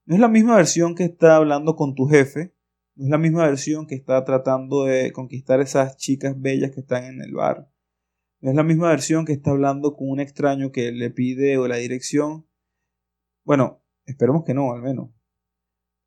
no 0.04 0.14
es 0.14 0.20
la 0.20 0.28
misma 0.28 0.54
versión 0.54 0.94
que 0.94 1.02
está 1.02 1.34
hablando 1.34 1.74
con 1.74 1.96
tu 1.96 2.06
jefe, 2.06 2.54
no 2.94 3.06
es 3.06 3.10
la 3.10 3.18
misma 3.18 3.46
versión 3.46 3.88
que 3.88 3.96
está 3.96 4.24
tratando 4.24 4.84
de 4.84 5.10
conquistar 5.10 5.60
esas 5.60 5.96
chicas 5.96 6.40
bellas 6.40 6.70
que 6.70 6.82
están 6.82 7.02
en 7.02 7.20
el 7.20 7.32
bar. 7.32 7.68
No 8.40 8.50
es 8.50 8.54
la 8.54 8.62
misma 8.62 8.90
versión 8.90 9.24
que 9.24 9.32
está 9.32 9.50
hablando 9.50 9.96
con 9.96 10.08
un 10.08 10.20
extraño 10.20 10.70
que 10.70 10.92
le 10.92 11.10
pide 11.10 11.56
la 11.66 11.78
dirección. 11.78 12.47
Bueno, 13.48 13.82
esperemos 14.04 14.44
que 14.44 14.52
no, 14.52 14.74
al 14.74 14.82
menos. 14.82 15.08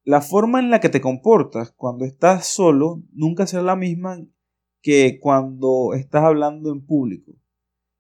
La 0.04 0.22
forma 0.22 0.60
en 0.60 0.70
la 0.70 0.80
que 0.80 0.90
te 0.90 1.02
comportas 1.02 1.72
cuando 1.72 2.06
estás 2.06 2.46
solo 2.46 3.02
nunca 3.14 3.48
será 3.48 3.64
la 3.64 3.76
misma 3.76 4.24
que 4.84 5.18
cuando 5.20 5.96
estás 5.96 6.24
hablando 6.24 6.72
en 6.72 6.86
público. 6.86 7.32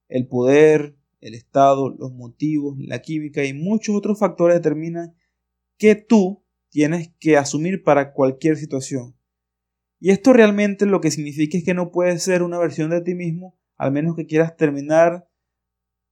El 0.10 0.28
poder, 0.28 0.96
el 1.22 1.34
estado, 1.34 1.90
los 1.90 2.14
motivos, 2.14 2.78
la 2.78 3.02
química 3.02 3.44
y 3.44 3.54
muchos 3.54 3.96
otros 3.96 4.20
factores 4.20 4.58
determinan 4.58 5.16
que 5.80 5.96
tú 5.96 6.46
tienes 6.70 7.12
que 7.20 7.36
asumir 7.36 7.82
para 7.82 8.14
cualquier 8.14 8.58
situación. 8.58 9.18
Y 10.00 10.12
esto 10.12 10.34
realmente 10.34 10.86
lo 10.86 11.02
que 11.02 11.10
significa 11.10 11.58
es 11.58 11.64
que 11.64 11.74
no 11.74 11.90
puedes 11.90 12.22
ser 12.22 12.44
una 12.44 12.60
versión 12.60 12.92
de 12.92 13.02
ti 13.02 13.16
mismo, 13.16 13.58
al 13.76 13.92
menos 13.92 14.16
que 14.16 14.28
quieras 14.28 14.56
terminar 14.56 15.28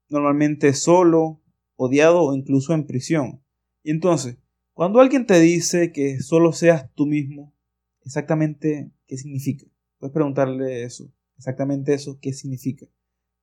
normalmente 0.10 0.74
solo, 0.74 1.44
odiado 1.80 2.22
o 2.24 2.36
incluso 2.36 2.74
en 2.74 2.86
prisión. 2.86 3.42
Y 3.84 3.92
entonces, 3.92 4.38
cuando 4.74 5.00
alguien 5.00 5.26
te 5.26 5.40
dice 5.40 5.94
que 5.94 6.20
solo 6.20 6.52
seas 6.52 6.94
tú 6.94 7.06
mismo, 7.06 7.56
exactamente 8.04 8.92
qué 9.08 9.18
significa. 9.18 9.66
Puedes 9.98 10.14
preguntarle 10.14 10.84
eso, 10.84 11.10
exactamente 11.38 11.94
eso, 11.94 12.20
qué 12.22 12.34
significa. 12.34 12.86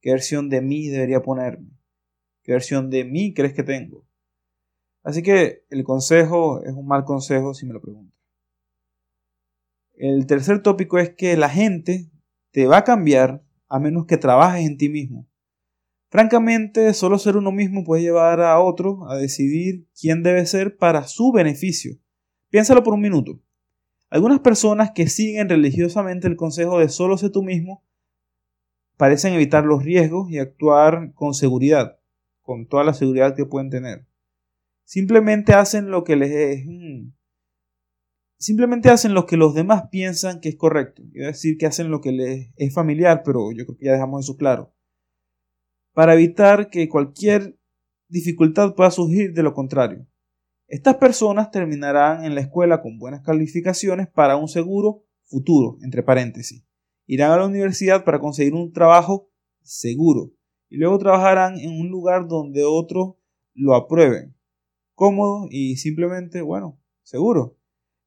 ¿Qué 0.02 0.10
versión 0.10 0.50
de 0.50 0.60
mí 0.60 0.88
debería 0.88 1.22
ponerme? 1.22 1.70
¿Qué 2.42 2.52
versión 2.52 2.90
de 2.90 3.04
mí 3.04 3.32
crees 3.32 3.54
que 3.54 3.62
tengo? 3.62 4.06
Así 5.02 5.22
que 5.22 5.64
el 5.70 5.82
consejo 5.82 6.62
es 6.62 6.74
un 6.74 6.86
mal 6.86 7.04
consejo 7.04 7.54
si 7.54 7.64
me 7.64 7.72
lo 7.72 7.80
preguntas. 7.80 8.14
El 9.94 10.26
tercer 10.26 10.62
tópico 10.62 10.98
es 10.98 11.08
que 11.14 11.38
la 11.38 11.48
gente 11.48 12.10
te 12.50 12.66
va 12.66 12.78
a 12.78 12.84
cambiar 12.84 13.42
a 13.68 13.78
menos 13.78 14.04
que 14.04 14.18
trabajes 14.18 14.66
en 14.66 14.76
ti 14.76 14.90
mismo. 14.90 15.26
Francamente, 16.16 16.94
solo 16.94 17.18
ser 17.18 17.36
uno 17.36 17.52
mismo 17.52 17.84
puede 17.84 18.00
llevar 18.00 18.40
a 18.40 18.58
otro 18.58 19.06
a 19.10 19.18
decidir 19.18 19.86
quién 20.00 20.22
debe 20.22 20.46
ser 20.46 20.78
para 20.78 21.06
su 21.06 21.30
beneficio. 21.30 21.98
Piénsalo 22.48 22.82
por 22.82 22.94
un 22.94 23.02
minuto. 23.02 23.42
Algunas 24.08 24.40
personas 24.40 24.92
que 24.94 25.10
siguen 25.10 25.50
religiosamente 25.50 26.26
el 26.26 26.36
consejo 26.36 26.78
de 26.78 26.88
solo 26.88 27.18
ser 27.18 27.32
tú 27.32 27.42
mismo 27.42 27.84
parecen 28.96 29.34
evitar 29.34 29.66
los 29.66 29.84
riesgos 29.84 30.30
y 30.30 30.38
actuar 30.38 31.12
con 31.12 31.34
seguridad, 31.34 31.98
con 32.40 32.66
toda 32.66 32.82
la 32.82 32.94
seguridad 32.94 33.36
que 33.36 33.44
pueden 33.44 33.68
tener. 33.68 34.06
Simplemente 34.84 35.52
hacen 35.52 35.90
lo 35.90 36.02
que 36.02 36.16
les 36.16 36.30
es... 36.30 36.64
Mm, 36.64 37.12
simplemente 38.38 38.88
hacen 38.88 39.12
lo 39.12 39.26
que 39.26 39.36
los 39.36 39.54
demás 39.54 39.88
piensan 39.90 40.40
que 40.40 40.48
es 40.48 40.56
correcto. 40.56 41.02
Iba 41.12 41.26
a 41.26 41.32
decir 41.32 41.58
que 41.58 41.66
hacen 41.66 41.90
lo 41.90 42.00
que 42.00 42.12
les 42.12 42.48
es 42.56 42.72
familiar, 42.72 43.20
pero 43.22 43.52
yo 43.52 43.66
creo 43.66 43.76
que 43.76 43.84
ya 43.84 43.92
dejamos 43.92 44.24
eso 44.24 44.38
claro. 44.38 44.72
Para 45.96 46.12
evitar 46.12 46.68
que 46.68 46.90
cualquier 46.90 47.58
dificultad 48.10 48.74
pueda 48.74 48.90
surgir 48.90 49.32
de 49.32 49.42
lo 49.42 49.54
contrario. 49.54 50.06
Estas 50.68 50.96
personas 50.96 51.50
terminarán 51.50 52.26
en 52.26 52.34
la 52.34 52.42
escuela 52.42 52.82
con 52.82 52.98
buenas 52.98 53.22
calificaciones 53.22 54.06
para 54.06 54.36
un 54.36 54.46
seguro 54.46 55.06
futuro, 55.24 55.78
entre 55.80 56.02
paréntesis. 56.02 56.66
Irán 57.06 57.30
a 57.30 57.38
la 57.38 57.46
universidad 57.46 58.04
para 58.04 58.18
conseguir 58.18 58.52
un 58.52 58.74
trabajo 58.74 59.30
seguro 59.62 60.34
y 60.68 60.76
luego 60.76 60.98
trabajarán 60.98 61.58
en 61.58 61.70
un 61.70 61.88
lugar 61.88 62.28
donde 62.28 62.62
otros 62.64 63.14
lo 63.54 63.74
aprueben. 63.74 64.36
Cómodo 64.94 65.48
y 65.50 65.76
simplemente, 65.76 66.42
bueno, 66.42 66.78
seguro. 67.04 67.56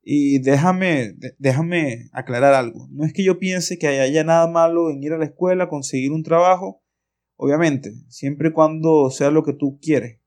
Y 0.03 0.37
déjame, 0.37 1.15
déjame 1.39 2.11
aclarar 2.11 2.53
algo. 2.53 2.87
No 2.91 3.03
es 3.03 3.13
que 3.13 3.23
yo 3.23 3.39
piense 3.39 3.79
que 3.79 3.87
haya 3.87 4.23
nada 4.23 4.47
malo 4.47 4.91
en 4.91 5.01
ir 5.01 5.11
a 5.11 5.17
la 5.17 5.25
escuela, 5.25 5.69
conseguir 5.69 6.11
un 6.11 6.21
trabajo, 6.21 6.83
obviamente, 7.39 7.93
siempre 8.09 8.49
y 8.49 8.51
cuando 8.51 9.09
sea 9.09 9.31
lo 9.31 9.43
que 9.43 9.53
tú 9.53 9.79
quieres. 9.81 10.19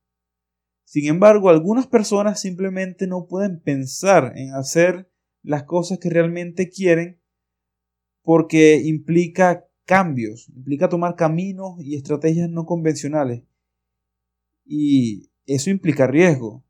Sin 0.85 1.07
embargo, 1.07 1.50
algunas 1.50 1.87
personas 1.87 2.40
simplemente 2.40 3.07
no 3.07 3.26
pueden 3.26 3.61
pensar 3.61 4.33
en 4.35 4.54
hacer 4.54 5.11
las 5.42 5.64
cosas 5.64 5.99
que 5.99 6.09
realmente 6.09 6.71
quieren 6.71 7.21
porque 8.23 8.81
implica 8.83 9.69
cambios, 9.85 10.49
implica 10.57 10.88
tomar 10.88 11.14
caminos 11.14 11.75
y 11.81 11.97
estrategias 11.97 12.49
no 12.49 12.64
convencionales. 12.64 13.45
Y 14.64 15.31
eso 15.45 15.69
implica 15.69 16.07
riesgo. 16.07 16.64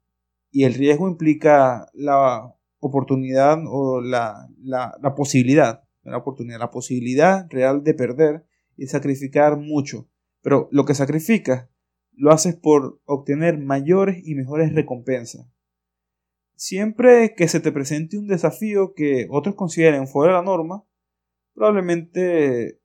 Y 0.50 0.64
el 0.64 0.74
riesgo 0.74 1.08
implica 1.08 1.88
la 1.94 2.52
oportunidad 2.80 3.58
o 3.68 4.00
la, 4.00 4.48
la, 4.60 4.98
la 5.00 5.14
posibilidad, 5.14 5.84
la 6.02 6.18
oportunidad, 6.18 6.58
la 6.58 6.70
posibilidad 6.72 7.46
real 7.48 7.84
de 7.84 7.94
perder 7.94 8.44
y 8.76 8.86
sacrificar 8.86 9.56
mucho. 9.56 10.08
Pero 10.42 10.68
lo 10.70 10.84
que 10.84 10.94
sacrificas 10.94 11.68
lo 12.12 12.30
haces 12.30 12.54
por 12.54 13.00
obtener 13.06 13.58
mayores 13.58 14.20
y 14.24 14.34
mejores 14.34 14.74
recompensas. 14.74 15.46
Siempre 16.54 17.34
que 17.34 17.48
se 17.48 17.60
te 17.60 17.72
presente 17.72 18.18
un 18.18 18.28
desafío 18.28 18.94
que 18.94 19.26
otros 19.30 19.54
consideren 19.54 20.06
fuera 20.06 20.32
de 20.32 20.38
la 20.38 20.44
norma, 20.44 20.84
probablemente 21.54 22.80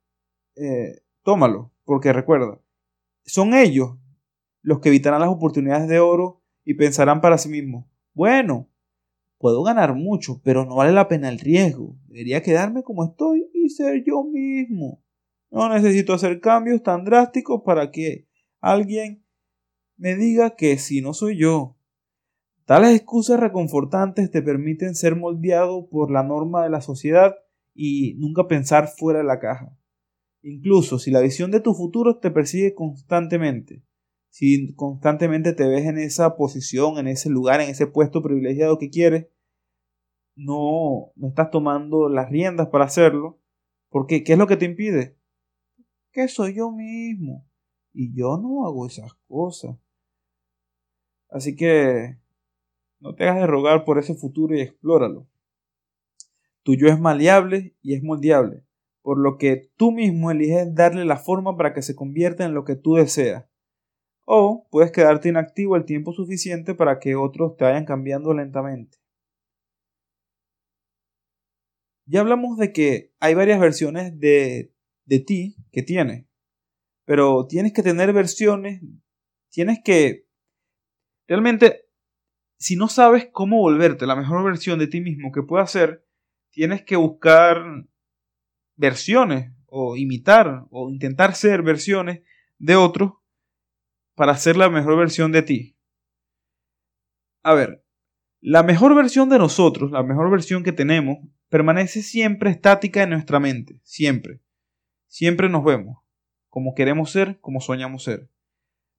eh, 0.56 1.02
tómalo, 1.22 1.72
porque 1.84 2.12
recuerda, 2.12 2.60
son 3.24 3.54
ellos 3.54 3.96
los 4.62 4.80
que 4.80 4.88
evitarán 4.88 5.20
las 5.20 5.30
oportunidades 5.30 5.88
de 5.88 6.00
oro 6.00 6.42
y 6.64 6.74
pensarán 6.74 7.20
para 7.20 7.38
sí 7.38 7.48
mismos, 7.48 7.86
bueno, 8.12 8.68
puedo 9.38 9.62
ganar 9.62 9.94
mucho, 9.94 10.40
pero 10.42 10.64
no 10.64 10.76
vale 10.76 10.92
la 10.92 11.08
pena 11.08 11.28
el 11.28 11.38
riesgo, 11.38 11.96
debería 12.08 12.42
quedarme 12.42 12.82
como 12.82 13.04
estoy 13.04 13.48
y 13.54 13.68
ser 13.68 14.02
yo 14.04 14.24
mismo. 14.24 15.02
No 15.50 15.68
necesito 15.68 16.12
hacer 16.12 16.40
cambios 16.40 16.82
tan 16.82 17.04
drásticos 17.04 17.62
para 17.64 17.90
que 17.90 18.28
alguien 18.60 19.24
me 19.96 20.14
diga 20.16 20.56
que 20.56 20.78
si 20.78 21.00
no 21.00 21.14
soy 21.14 21.38
yo. 21.38 21.76
Tales 22.64 22.94
excusas 22.94 23.40
reconfortantes 23.40 24.30
te 24.30 24.42
permiten 24.42 24.94
ser 24.94 25.16
moldeado 25.16 25.88
por 25.88 26.10
la 26.10 26.22
norma 26.22 26.62
de 26.62 26.70
la 26.70 26.82
sociedad 26.82 27.34
y 27.74 28.14
nunca 28.18 28.46
pensar 28.46 28.88
fuera 28.88 29.20
de 29.20 29.24
la 29.24 29.40
caja. 29.40 29.76
Incluso 30.42 30.98
si 30.98 31.10
la 31.10 31.20
visión 31.20 31.50
de 31.50 31.60
tu 31.60 31.74
futuro 31.74 32.18
te 32.18 32.30
persigue 32.30 32.74
constantemente, 32.74 33.82
si 34.28 34.74
constantemente 34.74 35.52
te 35.52 35.66
ves 35.66 35.86
en 35.86 35.98
esa 35.98 36.36
posición, 36.36 36.98
en 36.98 37.08
ese 37.08 37.30
lugar, 37.30 37.60
en 37.60 37.70
ese 37.70 37.86
puesto 37.86 38.22
privilegiado 38.22 38.78
que 38.78 38.90
quieres, 38.90 39.28
no, 40.36 41.12
no 41.16 41.28
estás 41.28 41.50
tomando 41.50 42.08
las 42.08 42.30
riendas 42.30 42.68
para 42.68 42.84
hacerlo, 42.84 43.40
porque 43.88 44.22
¿qué 44.22 44.34
es 44.34 44.38
lo 44.38 44.46
que 44.46 44.56
te 44.56 44.66
impide? 44.66 45.17
Soy 46.26 46.54
yo 46.54 46.72
mismo 46.72 47.46
y 47.92 48.12
yo 48.12 48.36
no 48.38 48.66
hago 48.66 48.86
esas 48.86 49.14
cosas. 49.28 49.76
Así 51.30 51.54
que 51.54 52.18
no 53.00 53.14
te 53.14 53.24
hagas 53.24 53.42
de 53.42 53.46
rogar 53.46 53.84
por 53.84 53.98
ese 53.98 54.14
futuro 54.14 54.56
y 54.56 54.60
explóralo. 54.60 55.28
Tu 56.64 56.74
yo 56.74 56.88
es 56.88 56.98
maleable 56.98 57.76
y 57.82 57.94
es 57.94 58.02
moldeable, 58.02 58.64
por 59.02 59.18
lo 59.18 59.38
que 59.38 59.70
tú 59.76 59.92
mismo 59.92 60.30
eliges 60.30 60.74
darle 60.74 61.04
la 61.04 61.16
forma 61.16 61.56
para 61.56 61.72
que 61.72 61.82
se 61.82 61.94
convierta 61.94 62.44
en 62.44 62.54
lo 62.54 62.64
que 62.64 62.76
tú 62.76 62.94
deseas. 62.94 63.46
O 64.24 64.66
puedes 64.70 64.92
quedarte 64.92 65.28
inactivo 65.28 65.76
el 65.76 65.84
tiempo 65.84 66.12
suficiente 66.12 66.74
para 66.74 66.98
que 66.98 67.14
otros 67.14 67.56
te 67.56 67.64
vayan 67.64 67.84
cambiando 67.84 68.34
lentamente. 68.34 68.98
Ya 72.04 72.20
hablamos 72.20 72.58
de 72.58 72.72
que 72.72 73.12
hay 73.20 73.34
varias 73.34 73.60
versiones 73.60 74.18
de, 74.18 74.72
de 75.08 75.20
ti 75.20 75.56
que 75.72 75.82
tienes, 75.82 76.26
pero 77.04 77.46
tienes 77.46 77.72
que 77.72 77.82
tener 77.82 78.12
versiones, 78.12 78.80
tienes 79.50 79.80
que 79.84 80.28
Realmente, 81.28 81.84
si 82.56 82.74
no 82.74 82.88
sabes 82.88 83.28
cómo 83.30 83.58
volverte 83.58 84.06
la 84.06 84.16
mejor 84.16 84.42
versión 84.42 84.78
de 84.78 84.86
ti 84.86 85.02
mismo 85.02 85.30
que 85.30 85.42
puedas 85.42 85.70
ser, 85.70 86.04
tienes 86.50 86.82
que 86.82 86.96
buscar 86.96 87.62
versiones 88.76 89.52
o 89.66 89.96
imitar 89.96 90.64
o 90.70 90.88
intentar 90.90 91.34
ser 91.34 91.62
versiones 91.62 92.22
de 92.58 92.76
otros 92.76 93.12
para 94.14 94.34
ser 94.36 94.56
la 94.56 94.70
mejor 94.70 94.96
versión 94.96 95.30
de 95.30 95.42
ti. 95.42 95.76
A 97.42 97.52
ver, 97.52 97.84
la 98.40 98.62
mejor 98.62 98.94
versión 98.96 99.28
de 99.28 99.38
nosotros, 99.38 99.90
la 99.90 100.02
mejor 100.02 100.30
versión 100.30 100.64
que 100.64 100.72
tenemos, 100.72 101.18
permanece 101.50 102.02
siempre 102.02 102.50
estática 102.50 103.02
en 103.02 103.10
nuestra 103.10 103.38
mente, 103.38 103.80
siempre. 103.82 104.40
Siempre 105.08 105.48
nos 105.48 105.64
vemos, 105.64 105.98
como 106.48 106.74
queremos 106.74 107.10
ser, 107.10 107.40
como 107.40 107.60
soñamos 107.60 108.04
ser 108.04 108.30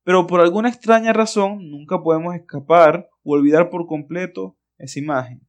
pero 0.10 0.26
por 0.26 0.42
alguna 0.42 0.70
extraña 0.70 1.14
razón 1.14 1.70
nunca 1.70 2.02
podemos 2.02 2.34
escapar 2.34 3.12
o 3.22 3.34
olvidar 3.34 3.70
por 3.70 3.86
completo 3.86 4.58
esa 4.80 4.98
imagen. 4.98 5.42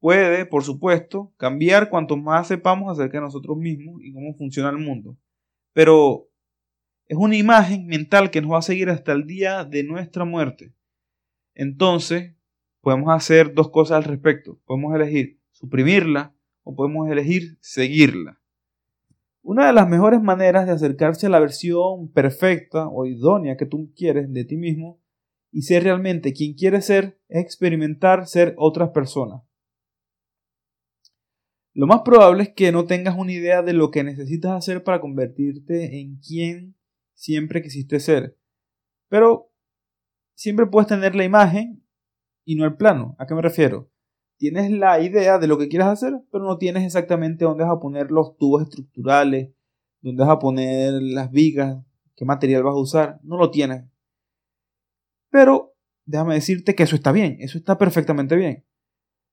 Puede, 0.00 0.46
por 0.46 0.64
supuesto, 0.64 1.34
cambiar 1.36 1.90
cuanto 1.90 2.16
más 2.16 2.48
sepamos 2.48 2.90
acerca 2.90 3.18
de 3.18 3.24
nosotros 3.24 3.58
mismos 3.58 4.00
y 4.02 4.12
cómo 4.14 4.34
funciona 4.36 4.70
el 4.70 4.78
mundo, 4.78 5.18
pero 5.74 6.30
es 7.08 7.18
una 7.18 7.36
imagen 7.36 7.86
mental 7.86 8.30
que 8.30 8.40
nos 8.40 8.52
va 8.52 8.58
a 8.58 8.62
seguir 8.62 8.88
hasta 8.88 9.12
el 9.12 9.26
día 9.26 9.64
de 9.64 9.84
nuestra 9.84 10.24
muerte. 10.24 10.72
Entonces, 11.54 12.34
podemos 12.80 13.14
hacer 13.14 13.52
dos 13.52 13.70
cosas 13.70 13.98
al 13.98 14.04
respecto. 14.04 14.58
Podemos 14.64 14.94
elegir 14.94 15.40
suprimirla 15.50 16.34
o 16.62 16.74
podemos 16.74 17.10
elegir 17.10 17.58
seguirla. 17.60 18.40
Una 19.48 19.68
de 19.68 19.72
las 19.72 19.88
mejores 19.88 20.20
maneras 20.20 20.66
de 20.66 20.72
acercarse 20.72 21.24
a 21.24 21.30
la 21.30 21.40
versión 21.40 22.12
perfecta 22.12 22.86
o 22.86 23.06
idónea 23.06 23.56
que 23.56 23.64
tú 23.64 23.90
quieres 23.96 24.30
de 24.30 24.44
ti 24.44 24.58
mismo 24.58 25.00
y 25.50 25.62
ser 25.62 25.84
realmente 25.84 26.34
quien 26.34 26.52
quieres 26.52 26.84
ser 26.84 27.18
es 27.30 27.44
experimentar 27.44 28.26
ser 28.26 28.54
otras 28.58 28.90
personas. 28.90 29.42
Lo 31.72 31.86
más 31.86 32.02
probable 32.02 32.42
es 32.42 32.48
que 32.50 32.72
no 32.72 32.84
tengas 32.84 33.16
una 33.16 33.32
idea 33.32 33.62
de 33.62 33.72
lo 33.72 33.90
que 33.90 34.04
necesitas 34.04 34.52
hacer 34.52 34.84
para 34.84 35.00
convertirte 35.00 35.98
en 35.98 36.18
quien 36.18 36.76
siempre 37.14 37.62
quisiste 37.62 38.00
ser. 38.00 38.36
Pero 39.08 39.50
siempre 40.34 40.66
puedes 40.66 40.88
tener 40.88 41.14
la 41.14 41.24
imagen 41.24 41.82
y 42.44 42.56
no 42.56 42.66
el 42.66 42.76
plano. 42.76 43.16
¿A 43.18 43.26
qué 43.26 43.34
me 43.34 43.40
refiero? 43.40 43.90
Tienes 44.38 44.70
la 44.70 45.00
idea 45.00 45.38
de 45.38 45.48
lo 45.48 45.58
que 45.58 45.68
quieres 45.68 45.88
hacer, 45.88 46.14
pero 46.30 46.44
no 46.44 46.58
tienes 46.58 46.84
exactamente 46.84 47.44
dónde 47.44 47.64
vas 47.64 47.72
a 47.72 47.80
poner 47.80 48.12
los 48.12 48.36
tubos 48.36 48.62
estructurales, 48.62 49.52
dónde 50.00 50.22
vas 50.22 50.30
a 50.30 50.38
poner 50.38 50.94
las 51.02 51.30
vigas, 51.32 51.84
qué 52.14 52.24
material 52.24 52.62
vas 52.62 52.74
a 52.74 52.80
usar. 52.80 53.20
No 53.24 53.36
lo 53.36 53.50
tienes. 53.50 53.84
Pero 55.30 55.74
déjame 56.04 56.34
decirte 56.34 56.76
que 56.76 56.84
eso 56.84 56.94
está 56.94 57.10
bien, 57.10 57.36
eso 57.40 57.58
está 57.58 57.78
perfectamente 57.78 58.36
bien. 58.36 58.64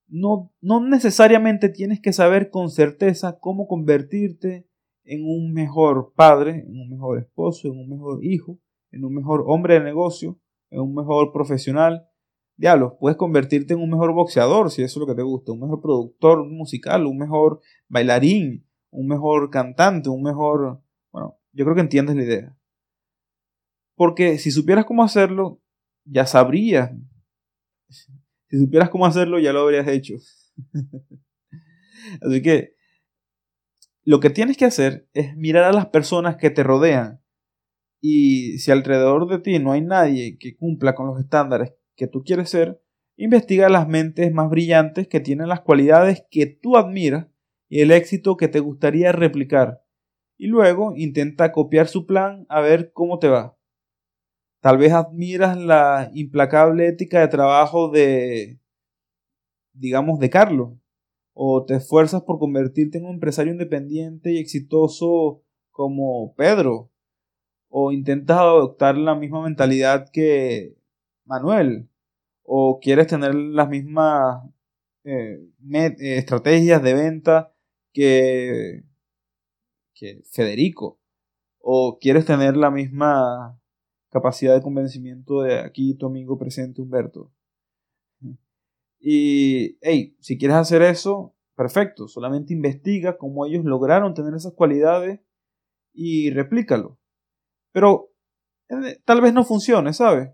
No, 0.07 0.51
no 0.59 0.81
necesariamente 0.81 1.69
tienes 1.69 1.99
que 2.01 2.11
saber 2.11 2.49
con 2.49 2.71
certeza 2.71 3.39
cómo 3.39 3.67
convertirte 3.67 4.67
en 5.03 5.23
un 5.23 5.53
mejor 5.53 6.13
padre, 6.15 6.65
en 6.67 6.79
un 6.79 6.89
mejor 6.89 7.19
esposo, 7.19 7.67
en 7.67 7.77
un 7.77 7.89
mejor 7.89 8.25
hijo, 8.25 8.59
en 8.91 9.05
un 9.05 9.13
mejor 9.13 9.43
hombre 9.45 9.75
de 9.75 9.81
negocio, 9.81 10.39
en 10.71 10.81
un 10.81 10.95
mejor 10.95 11.31
profesional. 11.31 12.07
Diablo, 12.57 12.97
puedes 12.99 13.17
convertirte 13.17 13.73
en 13.73 13.81
un 13.81 13.89
mejor 13.89 14.13
boxeador 14.13 14.71
si 14.71 14.81
eso 14.81 14.99
es 14.99 15.01
lo 15.01 15.07
que 15.07 15.15
te 15.15 15.23
gusta, 15.23 15.51
un 15.51 15.59
mejor 15.59 15.81
productor 15.81 16.45
musical, 16.47 17.05
un 17.05 17.17
mejor 17.17 17.61
bailarín, 17.89 18.65
un 18.91 19.07
mejor 19.07 19.49
cantante, 19.49 20.09
un 20.09 20.23
mejor... 20.23 20.81
Bueno, 21.11 21.37
yo 21.51 21.65
creo 21.65 21.75
que 21.75 21.81
entiendes 21.81 22.15
la 22.15 22.23
idea. 22.23 22.57
Porque 23.95 24.37
si 24.37 24.51
supieras 24.51 24.85
cómo 24.85 25.03
hacerlo, 25.03 25.61
ya 26.05 26.25
sabrías. 26.25 26.91
Si 27.89 28.57
supieras 28.57 28.89
cómo 28.89 29.05
hacerlo, 29.05 29.39
ya 29.39 29.51
lo 29.51 29.61
habrías 29.61 29.87
hecho. 29.87 30.15
Así 32.21 32.41
que 32.41 32.75
lo 34.03 34.19
que 34.19 34.29
tienes 34.29 34.55
que 34.55 34.65
hacer 34.65 35.09
es 35.13 35.35
mirar 35.35 35.63
a 35.63 35.73
las 35.73 35.87
personas 35.87 36.37
que 36.37 36.51
te 36.51 36.63
rodean. 36.63 37.21
Y 37.99 38.59
si 38.59 38.71
alrededor 38.71 39.27
de 39.27 39.39
ti 39.39 39.59
no 39.59 39.71
hay 39.71 39.81
nadie 39.81 40.37
que 40.37 40.55
cumpla 40.55 40.95
con 40.95 41.07
los 41.07 41.19
estándares 41.19 41.73
que 41.95 42.07
tú 42.07 42.23
quieres 42.23 42.49
ser, 42.49 42.81
investiga 43.17 43.69
las 43.69 43.87
mentes 43.87 44.31
más 44.33 44.49
brillantes 44.49 45.07
que 45.07 45.19
tienen 45.19 45.47
las 45.47 45.61
cualidades 45.61 46.25
que 46.29 46.45
tú 46.45 46.77
admiras 46.77 47.27
y 47.69 47.81
el 47.81 47.91
éxito 47.91 48.37
que 48.37 48.47
te 48.47 48.59
gustaría 48.59 49.11
replicar. 49.11 49.83
Y 50.37 50.47
luego 50.47 50.93
intenta 50.95 51.51
copiar 51.51 51.87
su 51.87 52.05
plan 52.05 52.45
a 52.49 52.59
ver 52.59 52.91
cómo 52.91 53.19
te 53.19 53.29
va. 53.29 53.57
Tal 54.61 54.77
vez 54.77 54.91
admiras 54.93 55.57
la 55.57 56.09
implacable 56.13 56.87
ética 56.87 57.21
de 57.21 57.27
trabajo 57.27 57.89
de, 57.89 58.59
digamos, 59.73 60.19
de 60.19 60.29
Carlos, 60.29 60.73
o 61.33 61.65
te 61.65 61.75
esfuerzas 61.75 62.23
por 62.23 62.39
convertirte 62.39 62.97
en 62.97 63.05
un 63.05 63.15
empresario 63.15 63.51
independiente 63.51 64.31
y 64.31 64.39
exitoso 64.39 65.43
como 65.71 66.33
Pedro, 66.35 66.91
o 67.69 67.91
intentas 67.91 68.37
adoptar 68.37 68.97
la 68.97 69.15
misma 69.15 69.43
mentalidad 69.43 70.09
que 70.11 70.77
Manuel, 71.25 71.89
o 72.43 72.79
quieres 72.79 73.07
tener 73.07 73.33
las 73.35 73.67
mismas 73.69 74.43
eh, 75.03 75.39
eh, 75.73 75.95
estrategias 75.99 76.81
de 76.81 76.93
venta 76.93 77.53
que, 77.93 78.83
Federico, 80.31 80.99
o 81.59 81.97
quieres 81.99 82.25
tener 82.25 82.57
la 82.57 82.69
misma 82.69 83.59
capacidad 84.09 84.53
de 84.53 84.61
convencimiento 84.61 85.41
de 85.41 85.59
aquí 85.59 85.95
tu 85.95 86.05
amigo 86.05 86.37
presente 86.37 86.81
Humberto. 86.81 87.31
Y, 88.99 89.77
hey, 89.81 90.15
si 90.19 90.37
quieres 90.37 90.57
hacer 90.57 90.81
eso, 90.81 91.35
perfecto, 91.55 92.07
solamente 92.07 92.53
investiga 92.53 93.17
cómo 93.17 93.45
ellos 93.45 93.63
lograron 93.63 94.13
tener 94.13 94.33
esas 94.33 94.53
cualidades 94.53 95.19
y 95.93 96.31
replícalo. 96.31 96.97
Pero 97.71 98.11
eh, 98.69 98.99
tal 99.05 99.21
vez 99.21 99.33
no 99.33 99.43
funcione, 99.43 99.93
¿sabes? 99.93 100.31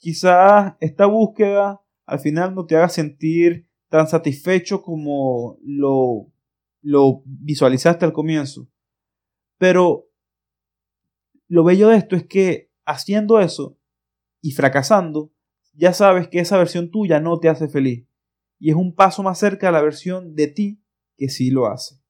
Quizás 0.00 0.76
esta 0.80 1.04
búsqueda 1.04 1.82
al 2.06 2.18
final 2.20 2.54
no 2.54 2.64
te 2.64 2.74
haga 2.74 2.88
sentir 2.88 3.68
tan 3.90 4.08
satisfecho 4.08 4.80
como 4.80 5.58
lo, 5.62 6.32
lo 6.80 7.22
visualizaste 7.26 8.06
al 8.06 8.14
comienzo. 8.14 8.66
Pero 9.58 10.08
lo 11.48 11.64
bello 11.64 11.88
de 11.88 11.98
esto 11.98 12.16
es 12.16 12.26
que 12.26 12.72
haciendo 12.86 13.40
eso 13.40 13.76
y 14.40 14.52
fracasando, 14.52 15.32
ya 15.74 15.92
sabes 15.92 16.28
que 16.28 16.40
esa 16.40 16.56
versión 16.56 16.90
tuya 16.90 17.20
no 17.20 17.38
te 17.38 17.50
hace 17.50 17.68
feliz. 17.68 18.06
Y 18.58 18.70
es 18.70 18.76
un 18.76 18.94
paso 18.94 19.22
más 19.22 19.38
cerca 19.38 19.68
a 19.68 19.72
la 19.72 19.82
versión 19.82 20.34
de 20.34 20.46
ti 20.46 20.82
que 21.18 21.28
sí 21.28 21.50
lo 21.50 21.66
hace. 21.66 22.00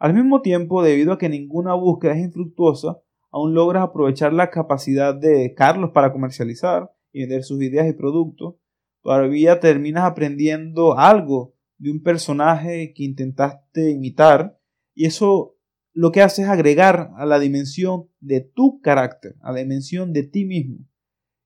Al 0.00 0.14
mismo 0.14 0.42
tiempo, 0.42 0.82
debido 0.82 1.12
a 1.12 1.18
que 1.18 1.28
ninguna 1.28 1.74
búsqueda 1.74 2.14
es 2.14 2.24
infructuosa, 2.24 3.00
aún 3.30 3.54
logras 3.54 3.84
aprovechar 3.84 4.32
la 4.32 4.50
capacidad 4.50 5.14
de 5.14 5.54
Carlos 5.54 5.92
para 5.92 6.12
comercializar 6.12 6.93
y 7.14 7.20
vender 7.20 7.44
sus 7.44 7.62
ideas 7.62 7.88
y 7.88 7.92
productos, 7.94 8.56
todavía 9.02 9.60
terminas 9.60 10.04
aprendiendo 10.04 10.98
algo 10.98 11.54
de 11.78 11.92
un 11.92 12.02
personaje 12.02 12.92
que 12.92 13.04
intentaste 13.04 13.90
imitar 13.90 14.58
y 14.94 15.06
eso 15.06 15.56
lo 15.92 16.10
que 16.10 16.22
hace 16.22 16.42
es 16.42 16.48
agregar 16.48 17.12
a 17.16 17.24
la 17.24 17.38
dimensión 17.38 18.10
de 18.20 18.40
tu 18.40 18.80
carácter, 18.80 19.36
a 19.40 19.52
la 19.52 19.60
dimensión 19.60 20.12
de 20.12 20.24
ti 20.24 20.44
mismo. 20.44 20.78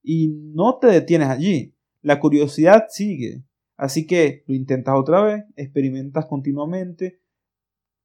Y 0.03 0.29
no 0.55 0.79
te 0.79 0.87
detienes 0.87 1.29
allí. 1.29 1.77
La 2.01 2.19
curiosidad 2.19 2.87
sigue. 2.89 3.45
Así 3.77 4.07
que 4.07 4.45
lo 4.47 4.55
intentas 4.55 4.95
otra 4.97 5.23
vez, 5.23 5.45
experimentas 5.55 6.25
continuamente, 6.25 7.21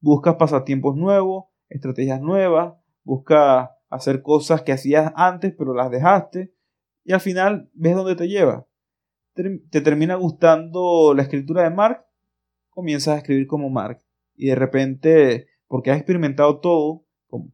buscas 0.01 0.35
pasatiempos 0.35 0.97
nuevos, 0.97 1.45
estrategias 1.69 2.21
nuevas, 2.21 2.73
buscas 3.03 3.69
hacer 3.89 4.21
cosas 4.21 4.63
que 4.63 4.73
hacías 4.73 5.13
antes 5.15 5.53
pero 5.57 5.73
las 5.73 5.89
dejaste 5.89 6.52
y 7.03 7.13
al 7.13 7.21
final 7.21 7.69
ves 7.73 7.95
dónde 7.95 8.15
te 8.15 8.27
lleva. 8.27 8.67
Te 9.33 9.81
termina 9.81 10.15
gustando 10.15 11.13
la 11.15 11.23
escritura 11.23 11.63
de 11.63 11.71
Mark, 11.71 12.05
comienzas 12.69 13.15
a 13.15 13.17
escribir 13.17 13.47
como 13.47 13.69
Mark 13.69 13.99
y 14.35 14.47
de 14.47 14.55
repente 14.55 15.47
porque 15.67 15.89
has 15.89 15.97
experimentado 15.97 16.59
todo, 16.59 17.05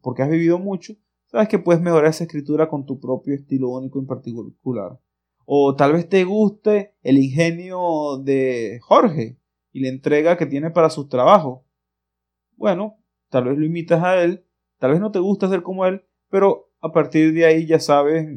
porque 0.02 0.22
has 0.22 0.30
vivido 0.30 0.58
mucho, 0.58 0.94
sabes 1.26 1.48
que 1.48 1.58
puedes 1.58 1.80
mejorar 1.80 2.10
esa 2.10 2.24
escritura 2.24 2.68
con 2.68 2.84
tu 2.84 3.00
propio 3.00 3.34
estilo 3.34 3.70
único 3.70 3.98
en 3.98 4.06
particular. 4.06 5.00
O 5.46 5.74
tal 5.74 5.94
vez 5.94 6.08
te 6.08 6.24
guste 6.24 6.94
el 7.02 7.18
ingenio 7.18 8.18
de 8.22 8.78
Jorge 8.82 9.38
y 9.72 9.80
la 9.80 9.88
entrega 9.88 10.36
que 10.36 10.46
tiene 10.46 10.70
para 10.70 10.90
sus 10.90 11.08
trabajos. 11.08 11.62
Bueno, 12.56 12.98
tal 13.30 13.44
vez 13.44 13.56
lo 13.58 13.64
imitas 13.64 14.02
a 14.02 14.22
él, 14.22 14.44
tal 14.78 14.90
vez 14.90 15.00
no 15.00 15.10
te 15.10 15.18
gusta 15.18 15.48
ser 15.48 15.62
como 15.62 15.86
él, 15.86 16.04
pero 16.28 16.70
a 16.80 16.92
partir 16.92 17.32
de 17.32 17.46
ahí 17.46 17.66
ya 17.66 17.80
sabes 17.80 18.28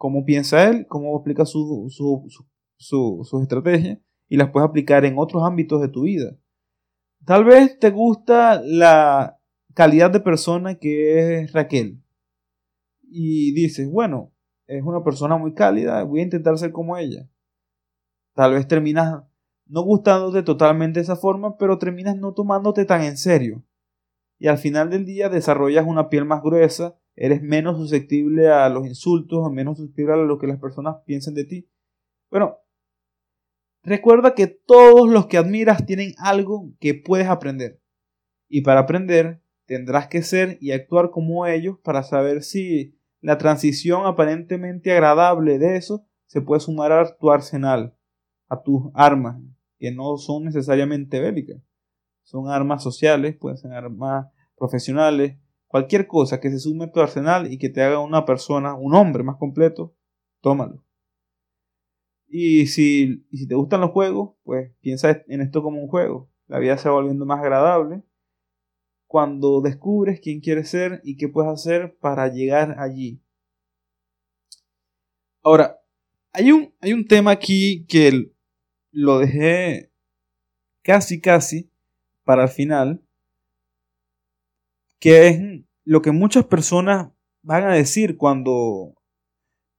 cómo 0.00 0.24
piensa 0.24 0.66
él, 0.66 0.86
cómo 0.88 1.14
aplica 1.14 1.44
sus 1.44 1.94
su, 1.94 2.26
su, 2.78 3.40
estrategias 3.42 3.98
y 4.30 4.38
las 4.38 4.48
puedes 4.48 4.66
aplicar 4.66 5.04
en 5.04 5.18
otros 5.18 5.42
ámbitos 5.44 5.78
de 5.82 5.88
tu 5.88 6.04
vida. 6.04 6.38
Tal 7.26 7.44
vez 7.44 7.78
te 7.78 7.90
gusta 7.90 8.62
la 8.64 9.38
calidad 9.74 10.10
de 10.10 10.20
persona 10.20 10.76
que 10.76 11.42
es 11.42 11.52
Raquel. 11.52 12.02
Y 13.02 13.52
dices, 13.52 13.90
bueno, 13.90 14.32
es 14.66 14.82
una 14.82 15.04
persona 15.04 15.36
muy 15.36 15.52
cálida, 15.52 16.02
voy 16.04 16.20
a 16.20 16.24
intentar 16.24 16.56
ser 16.56 16.72
como 16.72 16.96
ella. 16.96 17.28
Tal 18.32 18.54
vez 18.54 18.66
terminas 18.66 19.22
no 19.66 19.82
gustándote 19.82 20.42
totalmente 20.42 21.00
de 21.00 21.04
esa 21.04 21.16
forma, 21.16 21.58
pero 21.58 21.76
terminas 21.76 22.16
no 22.16 22.32
tomándote 22.32 22.86
tan 22.86 23.02
en 23.02 23.18
serio. 23.18 23.62
Y 24.38 24.48
al 24.48 24.56
final 24.56 24.88
del 24.88 25.04
día 25.04 25.28
desarrollas 25.28 25.86
una 25.86 26.08
piel 26.08 26.24
más 26.24 26.42
gruesa, 26.42 26.98
eres 27.20 27.42
menos 27.42 27.76
susceptible 27.76 28.48
a 28.48 28.68
los 28.68 28.86
insultos, 28.86 29.52
menos 29.52 29.78
susceptible 29.78 30.14
a 30.14 30.16
lo 30.16 30.38
que 30.38 30.46
las 30.46 30.58
personas 30.58 30.96
piensen 31.04 31.34
de 31.34 31.44
ti. 31.44 31.68
Bueno, 32.30 32.58
Recuerda 33.82 34.34
que 34.34 34.46
todos 34.46 35.08
los 35.08 35.26
que 35.26 35.38
admiras 35.38 35.86
tienen 35.86 36.12
algo 36.18 36.72
que 36.80 36.94
puedes 36.94 37.28
aprender. 37.28 37.80
Y 38.48 38.60
para 38.60 38.80
aprender 38.80 39.42
tendrás 39.66 40.08
que 40.08 40.22
ser 40.22 40.58
y 40.60 40.72
actuar 40.72 41.10
como 41.10 41.46
ellos 41.46 41.78
para 41.82 42.02
saber 42.02 42.42
si 42.42 42.98
la 43.20 43.38
transición 43.38 44.06
aparentemente 44.06 44.92
agradable 44.92 45.58
de 45.58 45.76
eso 45.76 46.04
se 46.26 46.42
puede 46.42 46.60
sumar 46.60 46.92
a 46.92 47.16
tu 47.16 47.30
arsenal, 47.30 47.94
a 48.48 48.60
tus 48.62 48.90
armas, 48.94 49.40
que 49.78 49.92
no 49.92 50.16
son 50.16 50.44
necesariamente 50.44 51.20
bélicas. 51.20 51.62
Son 52.22 52.48
armas 52.48 52.82
sociales, 52.82 53.36
pueden 53.36 53.56
ser 53.56 53.72
armas 53.72 54.26
profesionales, 54.56 55.38
cualquier 55.70 56.08
cosa 56.08 56.40
que 56.40 56.50
se 56.50 56.58
sume 56.58 56.86
a 56.86 56.90
tu 56.90 57.00
arsenal 57.00 57.52
y 57.52 57.56
que 57.56 57.68
te 57.68 57.80
haga 57.80 58.00
una 58.00 58.24
persona, 58.24 58.74
un 58.74 58.92
hombre 58.92 59.22
más 59.22 59.36
completo, 59.36 59.94
tómalo. 60.40 60.84
Y 62.26 62.66
si, 62.66 63.24
si 63.32 63.46
te 63.46 63.54
gustan 63.54 63.80
los 63.80 63.92
juegos, 63.92 64.34
pues 64.42 64.72
piensa 64.80 65.22
en 65.28 65.40
esto 65.40 65.62
como 65.62 65.80
un 65.80 65.86
juego. 65.86 66.28
La 66.48 66.58
vida 66.58 66.76
se 66.76 66.88
va 66.88 66.96
volviendo 66.96 67.24
más 67.24 67.38
agradable 67.38 68.02
cuando 69.06 69.60
descubres 69.60 70.20
quién 70.20 70.40
quieres 70.40 70.68
ser 70.70 71.00
y 71.04 71.16
qué 71.16 71.28
puedes 71.28 71.52
hacer 71.52 71.96
para 72.00 72.26
llegar 72.26 72.74
allí. 72.80 73.22
Ahora, 75.40 75.80
hay 76.32 76.50
un, 76.50 76.74
hay 76.80 76.92
un 76.92 77.06
tema 77.06 77.30
aquí 77.30 77.86
que 77.86 78.32
lo 78.90 79.20
dejé 79.20 79.92
casi 80.82 81.20
casi 81.20 81.70
para 82.24 82.42
el 82.42 82.48
final, 82.48 83.04
que 85.00 85.28
es 85.28 85.40
lo 85.84 86.02
que 86.02 86.12
muchas 86.12 86.44
personas 86.44 87.08
van 87.42 87.64
a 87.64 87.74
decir 87.74 88.16
cuando 88.16 88.94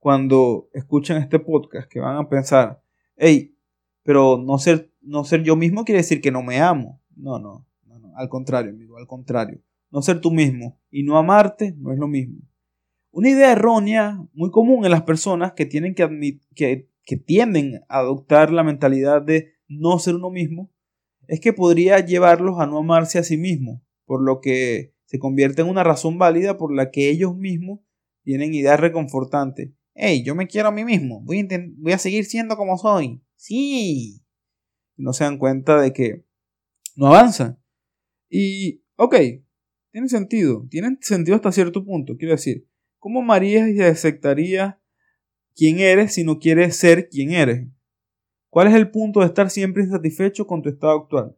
cuando 0.01 0.67
escuchen 0.73 1.17
este 1.17 1.37
podcast 1.37 1.87
que 1.87 1.99
van 1.99 2.17
a 2.17 2.27
pensar, 2.27 2.81
Hey, 3.15 3.55
pero 4.01 4.39
no 4.43 4.57
ser, 4.57 4.91
no 4.99 5.23
ser 5.23 5.43
yo 5.43 5.55
mismo 5.55 5.85
quiere 5.85 5.99
decir 5.99 6.21
que 6.21 6.31
no 6.31 6.41
me 6.41 6.59
amo. 6.59 6.99
No, 7.15 7.37
no, 7.37 7.67
no, 7.85 7.99
no. 7.99 8.17
Al 8.17 8.27
contrario, 8.27 8.71
amigo, 8.71 8.97
al 8.97 9.05
contrario. 9.05 9.61
No 9.91 10.01
ser 10.01 10.19
tú 10.19 10.31
mismo 10.31 10.79
y 10.89 11.03
no 11.03 11.17
amarte 11.17 11.75
no 11.77 11.93
es 11.93 11.99
lo 11.99 12.07
mismo. 12.07 12.39
Una 13.11 13.29
idea 13.29 13.51
errónea, 13.51 14.25
muy 14.33 14.49
común 14.49 14.85
en 14.85 14.91
las 14.91 15.03
personas 15.03 15.53
que, 15.53 15.67
tienen 15.67 15.93
que, 15.93 16.39
que, 16.55 16.89
que 17.03 17.17
tienden 17.17 17.83
a 17.87 17.99
adoptar 17.99 18.51
la 18.51 18.63
mentalidad 18.63 19.21
de 19.21 19.53
no 19.67 19.99
ser 19.99 20.15
uno 20.15 20.31
mismo, 20.31 20.71
es 21.27 21.39
que 21.41 21.53
podría 21.53 21.99
llevarlos 21.99 22.59
a 22.59 22.65
no 22.65 22.79
amarse 22.79 23.19
a 23.19 23.23
sí 23.23 23.37
mismos, 23.37 23.81
por 24.05 24.23
lo 24.23 24.41
que 24.41 24.90
se 25.11 25.19
convierte 25.19 25.61
en 25.61 25.67
una 25.67 25.83
razón 25.83 26.17
válida 26.17 26.57
por 26.57 26.73
la 26.73 26.89
que 26.89 27.09
ellos 27.09 27.35
mismos 27.35 27.81
tienen 28.23 28.53
ideas 28.53 28.79
reconfortantes. 28.79 29.73
Hey, 29.93 30.23
yo 30.23 30.35
me 30.35 30.47
quiero 30.47 30.69
a 30.69 30.71
mí 30.71 30.85
mismo, 30.85 31.21
voy 31.21 31.91
a, 31.91 31.97
seguir 31.97 32.23
siendo 32.23 32.55
como 32.55 32.77
soy. 32.77 33.21
Sí. 33.35 34.23
No 34.95 35.11
se 35.11 35.25
dan 35.25 35.37
cuenta 35.37 35.81
de 35.81 35.91
que 35.91 36.23
no 36.95 37.07
avanzan. 37.07 37.61
Y, 38.29 38.85
ok, 38.95 39.15
tiene 39.91 40.07
sentido, 40.07 40.65
tiene 40.69 40.97
sentido 41.01 41.35
hasta 41.35 41.51
cierto 41.51 41.83
punto, 41.83 42.15
quiero 42.15 42.31
decir, 42.31 42.71
¿Cómo 43.01 43.21
amarías 43.21 43.67
y 43.69 43.81
aceptarías 43.81 44.75
quién 45.55 45.79
eres 45.79 46.13
si 46.13 46.23
no 46.23 46.37
quieres 46.37 46.75
ser 46.75 47.09
quien 47.09 47.31
eres? 47.31 47.67
¿Cuál 48.47 48.67
es 48.67 48.75
el 48.75 48.91
punto 48.91 49.21
de 49.21 49.25
estar 49.25 49.49
siempre 49.49 49.81
insatisfecho 49.81 50.45
con 50.45 50.61
tu 50.61 50.69
estado 50.69 51.01
actual? 51.01 51.35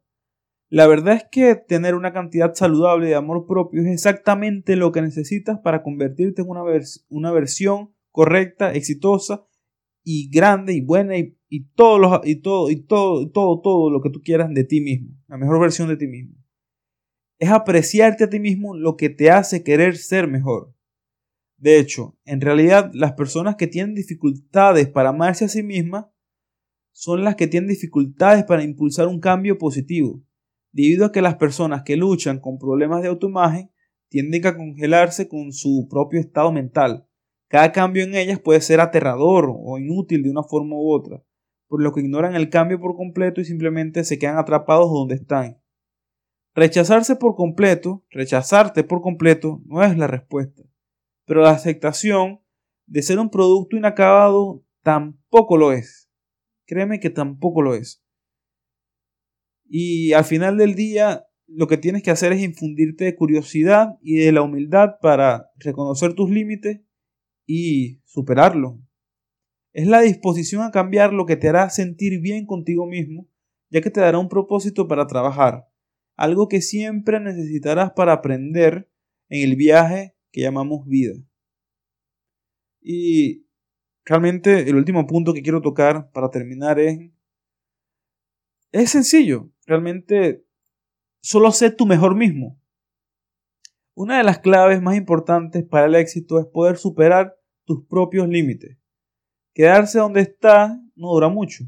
La 0.73 0.88
verdad 0.88 1.17
es 1.17 1.25
que 1.31 1.53
tener 1.53 1.93
una 1.93 2.13
cantidad 2.13 2.55
saludable 2.55 3.05
de 3.05 3.13
amor 3.13 3.45
propio 3.45 3.83
es 3.83 3.88
exactamente 3.89 4.75
lo 4.75 4.91
que 4.91 5.03
necesitas 5.03 5.59
para 5.59 5.83
convertirte 5.83 6.41
en 6.41 6.49
una, 6.49 6.63
una 7.09 7.31
versión 7.31 7.93
correcta, 8.09 8.73
exitosa 8.73 9.45
y 10.03 10.31
grande 10.31 10.73
y 10.73 10.81
buena 10.81 11.15
y, 11.15 11.38
y, 11.47 11.57
y, 11.57 11.63
todo, 11.75 12.21
y 12.25 12.38
todo, 12.41 13.29
todo, 13.29 13.62
todo 13.62 13.91
lo 13.91 14.01
que 14.01 14.09
tú 14.09 14.19
quieras 14.23 14.49
de 14.51 14.63
ti 14.63 14.81
mismo, 14.81 15.15
la 15.27 15.38
mejor 15.38 15.62
versión 15.62 15.89
de 15.89 15.97
ti 15.97 16.07
mismo. 16.07 16.43
Es 17.38 17.51
apreciarte 17.51 18.23
a 18.23 18.29
ti 18.31 18.39
mismo 18.39 18.75
lo 18.75 18.97
que 18.97 19.09
te 19.09 19.29
hace 19.29 19.63
querer 19.63 19.95
ser 19.95 20.27
mejor. 20.27 20.73
De 21.55 21.77
hecho, 21.77 22.17
en 22.25 22.41
realidad 22.41 22.89
las 22.95 23.13
personas 23.13 23.57
que 23.57 23.67
tienen 23.67 23.93
dificultades 23.93 24.89
para 24.89 25.09
amarse 25.09 25.45
a 25.45 25.49
sí 25.49 25.62
mismas 25.62 26.07
son 26.93 27.23
las 27.23 27.36
que 27.36 27.45
tienen 27.45 27.69
dificultades 27.69 28.43
para 28.43 28.63
impulsar 28.63 29.07
un 29.07 29.19
cambio 29.19 29.59
positivo, 29.59 30.23
debido 30.73 31.05
a 31.05 31.12
que 31.12 31.21
las 31.21 31.36
personas 31.36 31.83
que 31.83 31.95
luchan 31.95 32.39
con 32.39 32.57
problemas 32.57 33.01
de 33.01 33.07
autoimagen 33.07 33.71
tienden 34.09 34.45
a 34.45 34.57
congelarse 34.57 35.27
con 35.29 35.53
su 35.53 35.88
propio 35.89 36.19
estado 36.19 36.51
mental. 36.51 37.07
Cada 37.47 37.71
cambio 37.71 38.03
en 38.03 38.15
ellas 38.15 38.39
puede 38.39 38.59
ser 38.62 38.79
aterrador 38.81 39.51
o 39.55 39.77
inútil 39.77 40.23
de 40.23 40.31
una 40.31 40.43
forma 40.43 40.75
u 40.75 40.91
otra, 40.91 41.23
por 41.67 41.81
lo 41.81 41.93
que 41.93 42.01
ignoran 42.01 42.36
el 42.36 42.49
cambio 42.49 42.79
por 42.79 42.95
completo 42.95 43.39
y 43.39 43.45
simplemente 43.45 44.03
se 44.03 44.19
quedan 44.19 44.38
atrapados 44.38 44.91
donde 44.91 45.15
están. 45.15 45.62
Rechazarse 46.55 47.15
por 47.15 47.36
completo, 47.36 48.03
rechazarte 48.09 48.83
por 48.83 49.01
completo, 49.01 49.62
no 49.65 49.83
es 49.83 49.97
la 49.97 50.07
respuesta. 50.07 50.63
Pero 51.25 51.41
la 51.41 51.51
aceptación 51.51 52.41
de 52.86 53.01
ser 53.01 53.19
un 53.19 53.29
producto 53.29 53.77
inacabado 53.77 54.63
tampoco 54.83 55.57
lo 55.57 55.71
es. 55.71 56.12
Créeme 56.65 56.99
que 56.99 57.09
tampoco 57.09 57.62
lo 57.62 57.73
es. 57.73 58.02
Y 59.75 60.13
al 60.13 60.23
final 60.23 60.55
del 60.55 60.75
día, 60.75 61.25
lo 61.47 61.65
que 61.65 61.77
tienes 61.77 62.03
que 62.03 62.12
hacer 62.12 62.31
es 62.31 62.43
infundirte 62.43 63.05
de 63.05 63.15
curiosidad 63.15 63.97
y 64.03 64.17
de 64.17 64.31
la 64.31 64.43
humildad 64.43 64.99
para 65.01 65.49
reconocer 65.55 66.13
tus 66.13 66.29
límites 66.29 66.81
y 67.47 67.99
superarlo. 68.05 68.79
Es 69.71 69.88
la 69.88 70.01
disposición 70.01 70.62
a 70.62 70.69
cambiar 70.69 71.12
lo 71.12 71.25
que 71.25 71.38
te 71.38 71.49
hará 71.49 71.71
sentir 71.71 72.21
bien 72.21 72.45
contigo 72.45 72.86
mismo, 72.86 73.27
ya 73.71 73.81
que 73.81 73.89
te 73.89 73.99
dará 73.99 74.19
un 74.19 74.29
propósito 74.29 74.88
para 74.88 75.07
trabajar, 75.07 75.67
algo 76.17 76.47
que 76.47 76.62
siempre 76.62 77.19
necesitarás 77.19 77.93
para 77.93 78.13
aprender 78.13 78.91
en 79.27 79.49
el 79.49 79.55
viaje 79.55 80.15
que 80.31 80.41
llamamos 80.41 80.86
vida. 80.86 81.15
Y 82.79 83.47
realmente 84.05 84.69
el 84.69 84.75
último 84.75 85.07
punto 85.07 85.33
que 85.33 85.41
quiero 85.41 85.63
tocar 85.63 86.12
para 86.12 86.29
terminar 86.29 86.79
es... 86.79 87.09
Es 88.71 88.89
sencillo, 88.89 89.52
realmente 89.65 90.45
solo 91.21 91.52
sé 91.52 91.71
tu 91.71 91.86
mejor 91.86 92.15
mismo. 92.15 92.60
Una 93.95 94.17
de 94.17 94.23
las 94.23 94.39
claves 94.39 94.82
más 94.82 94.95
importantes 94.95 95.63
para 95.63 95.86
el 95.86 95.95
éxito 95.95 96.39
es 96.39 96.45
poder 96.47 96.78
superar 96.78 97.38
tus 97.65 97.86
propios 97.86 98.28
límites. 98.28 98.78
Quedarse 99.54 99.99
donde 99.99 100.21
estás 100.21 100.71
no 100.95 101.12
dura 101.12 101.30
mucho. 101.30 101.65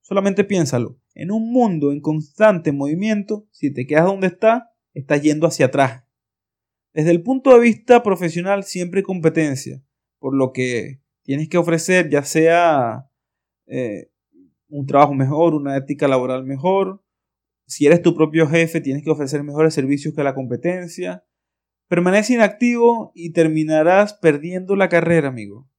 Solamente 0.00 0.42
piénsalo. 0.44 0.98
En 1.14 1.30
un 1.30 1.52
mundo 1.52 1.92
en 1.92 2.00
constante 2.00 2.72
movimiento, 2.72 3.46
si 3.50 3.72
te 3.72 3.86
quedas 3.86 4.06
donde 4.06 4.26
estás, 4.28 4.64
estás 4.94 5.22
yendo 5.22 5.46
hacia 5.46 5.66
atrás. 5.66 6.04
Desde 6.92 7.12
el 7.12 7.22
punto 7.22 7.54
de 7.54 7.60
vista 7.60 8.02
profesional 8.02 8.64
siempre 8.64 8.98
hay 9.00 9.04
competencia, 9.04 9.80
por 10.18 10.34
lo 10.34 10.52
que 10.52 11.00
tienes 11.22 11.48
que 11.48 11.58
ofrecer 11.58 12.10
ya 12.10 12.24
sea 12.24 13.08
eh, 13.66 14.10
un 14.68 14.86
trabajo 14.86 15.14
mejor, 15.14 15.54
una 15.54 15.76
ética 15.76 16.08
laboral 16.08 16.44
mejor. 16.44 17.02
Si 17.70 17.86
eres 17.86 18.02
tu 18.02 18.16
propio 18.16 18.48
jefe, 18.48 18.80
tienes 18.80 19.04
que 19.04 19.10
ofrecer 19.10 19.44
mejores 19.44 19.72
servicios 19.74 20.12
que 20.12 20.24
la 20.24 20.34
competencia. 20.34 21.24
Permanece 21.86 22.34
inactivo 22.34 23.12
y 23.14 23.30
terminarás 23.30 24.12
perdiendo 24.14 24.74
la 24.74 24.88
carrera, 24.88 25.28
amigo. 25.28 25.70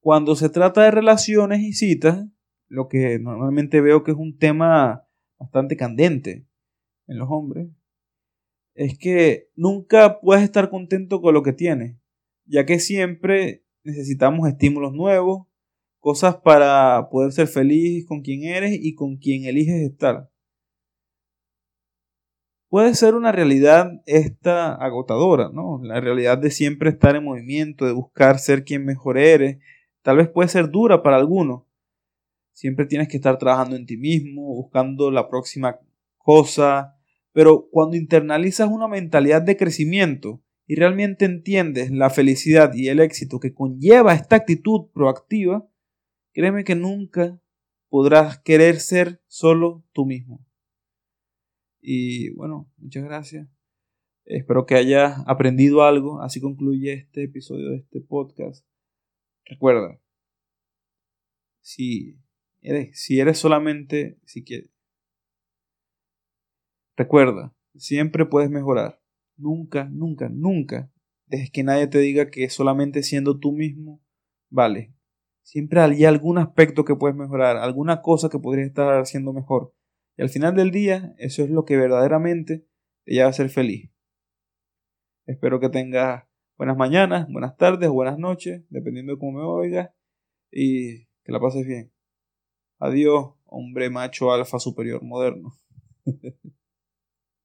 Cuando 0.00 0.34
se 0.34 0.48
trata 0.48 0.82
de 0.82 0.90
relaciones 0.90 1.60
y 1.60 1.72
citas, 1.72 2.26
lo 2.66 2.88
que 2.88 3.20
normalmente 3.20 3.80
veo 3.80 4.02
que 4.02 4.10
es 4.10 4.16
un 4.16 4.36
tema 4.36 5.06
bastante 5.38 5.76
candente 5.76 6.48
en 7.06 7.18
los 7.18 7.28
hombres, 7.30 7.68
es 8.74 8.98
que 8.98 9.50
nunca 9.54 10.18
puedes 10.18 10.42
estar 10.42 10.68
contento 10.68 11.20
con 11.20 11.32
lo 11.32 11.44
que 11.44 11.52
tienes, 11.52 11.96
ya 12.44 12.66
que 12.66 12.80
siempre 12.80 13.64
necesitamos 13.84 14.48
estímulos 14.48 14.94
nuevos, 14.94 15.46
cosas 16.00 16.38
para 16.38 17.08
poder 17.08 17.30
ser 17.30 17.46
feliz 17.46 18.04
con 18.04 18.22
quien 18.22 18.42
eres 18.42 18.76
y 18.82 18.96
con 18.96 19.18
quien 19.18 19.44
eliges 19.44 19.80
estar. 19.88 20.31
Puede 22.72 22.94
ser 22.94 23.16
una 23.16 23.32
realidad 23.32 24.00
esta 24.06 24.74
agotadora, 24.76 25.50
¿no? 25.52 25.82
La 25.82 26.00
realidad 26.00 26.38
de 26.38 26.50
siempre 26.50 26.88
estar 26.88 27.14
en 27.14 27.24
movimiento, 27.24 27.84
de 27.84 27.92
buscar 27.92 28.38
ser 28.38 28.64
quien 28.64 28.86
mejor 28.86 29.18
eres, 29.18 29.58
tal 30.00 30.16
vez 30.16 30.30
puede 30.30 30.48
ser 30.48 30.70
dura 30.70 31.02
para 31.02 31.16
algunos. 31.18 31.64
Siempre 32.54 32.86
tienes 32.86 33.08
que 33.08 33.18
estar 33.18 33.36
trabajando 33.36 33.76
en 33.76 33.84
ti 33.84 33.98
mismo, 33.98 34.54
buscando 34.54 35.10
la 35.10 35.28
próxima 35.28 35.80
cosa, 36.16 36.96
pero 37.32 37.68
cuando 37.70 37.98
internalizas 37.98 38.70
una 38.70 38.88
mentalidad 38.88 39.42
de 39.42 39.58
crecimiento 39.58 40.42
y 40.66 40.76
realmente 40.76 41.26
entiendes 41.26 41.90
la 41.90 42.08
felicidad 42.08 42.72
y 42.72 42.88
el 42.88 43.00
éxito 43.00 43.38
que 43.38 43.52
conlleva 43.52 44.14
esta 44.14 44.36
actitud 44.36 44.86
proactiva, 44.94 45.68
créeme 46.32 46.64
que 46.64 46.74
nunca 46.74 47.38
podrás 47.90 48.38
querer 48.38 48.80
ser 48.80 49.20
solo 49.26 49.84
tú 49.92 50.06
mismo. 50.06 50.42
Y 51.82 52.30
bueno, 52.30 52.72
muchas 52.78 53.04
gracias. 53.04 53.48
Espero 54.24 54.64
que 54.64 54.76
hayas 54.76 55.22
aprendido 55.26 55.82
algo. 55.82 56.22
Así 56.22 56.40
concluye 56.40 56.94
este 56.94 57.24
episodio 57.24 57.70
de 57.70 57.76
este 57.78 58.00
podcast. 58.00 58.64
Recuerda, 59.44 60.00
si 61.60 62.18
eres, 62.62 62.98
si 62.98 63.20
eres 63.20 63.38
solamente, 63.38 64.18
si 64.24 64.44
quieres, 64.44 64.70
Recuerda, 66.96 67.54
siempre 67.74 68.26
puedes 68.26 68.50
mejorar. 68.50 69.00
Nunca, 69.36 69.88
nunca, 69.90 70.28
nunca 70.28 70.92
dejes 71.26 71.50
que 71.50 71.64
nadie 71.64 71.86
te 71.86 71.98
diga 71.98 72.30
que 72.30 72.48
solamente 72.50 73.02
siendo 73.02 73.38
tú 73.38 73.52
mismo 73.52 74.02
vale. 74.50 74.94
Siempre 75.42 75.80
hay 75.80 76.04
algún 76.04 76.38
aspecto 76.38 76.84
que 76.84 76.94
puedes 76.94 77.16
mejorar, 77.16 77.56
alguna 77.56 78.02
cosa 78.02 78.28
que 78.28 78.38
podrías 78.38 78.68
estar 78.68 79.00
haciendo 79.00 79.32
mejor. 79.32 79.74
Y 80.16 80.22
al 80.22 80.28
final 80.28 80.54
del 80.54 80.70
día, 80.70 81.14
eso 81.18 81.42
es 81.42 81.50
lo 81.50 81.64
que 81.64 81.76
verdaderamente 81.76 82.66
te 83.04 83.12
lleva 83.12 83.28
a 83.28 83.32
ser 83.32 83.48
feliz. 83.48 83.90
Espero 85.26 85.60
que 85.60 85.68
tengas 85.68 86.24
buenas 86.56 86.76
mañanas, 86.76 87.26
buenas 87.30 87.56
tardes 87.56 87.88
buenas 87.88 88.18
noches, 88.18 88.64
dependiendo 88.68 89.12
de 89.12 89.18
cómo 89.18 89.38
me 89.38 89.44
oigas, 89.44 89.90
y 90.50 91.06
que 91.24 91.32
la 91.32 91.40
pases 91.40 91.66
bien. 91.66 91.92
Adiós, 92.78 93.34
hombre 93.44 93.90
macho 93.90 94.32
alfa 94.32 94.58
superior 94.58 95.02
moderno. 95.02 95.52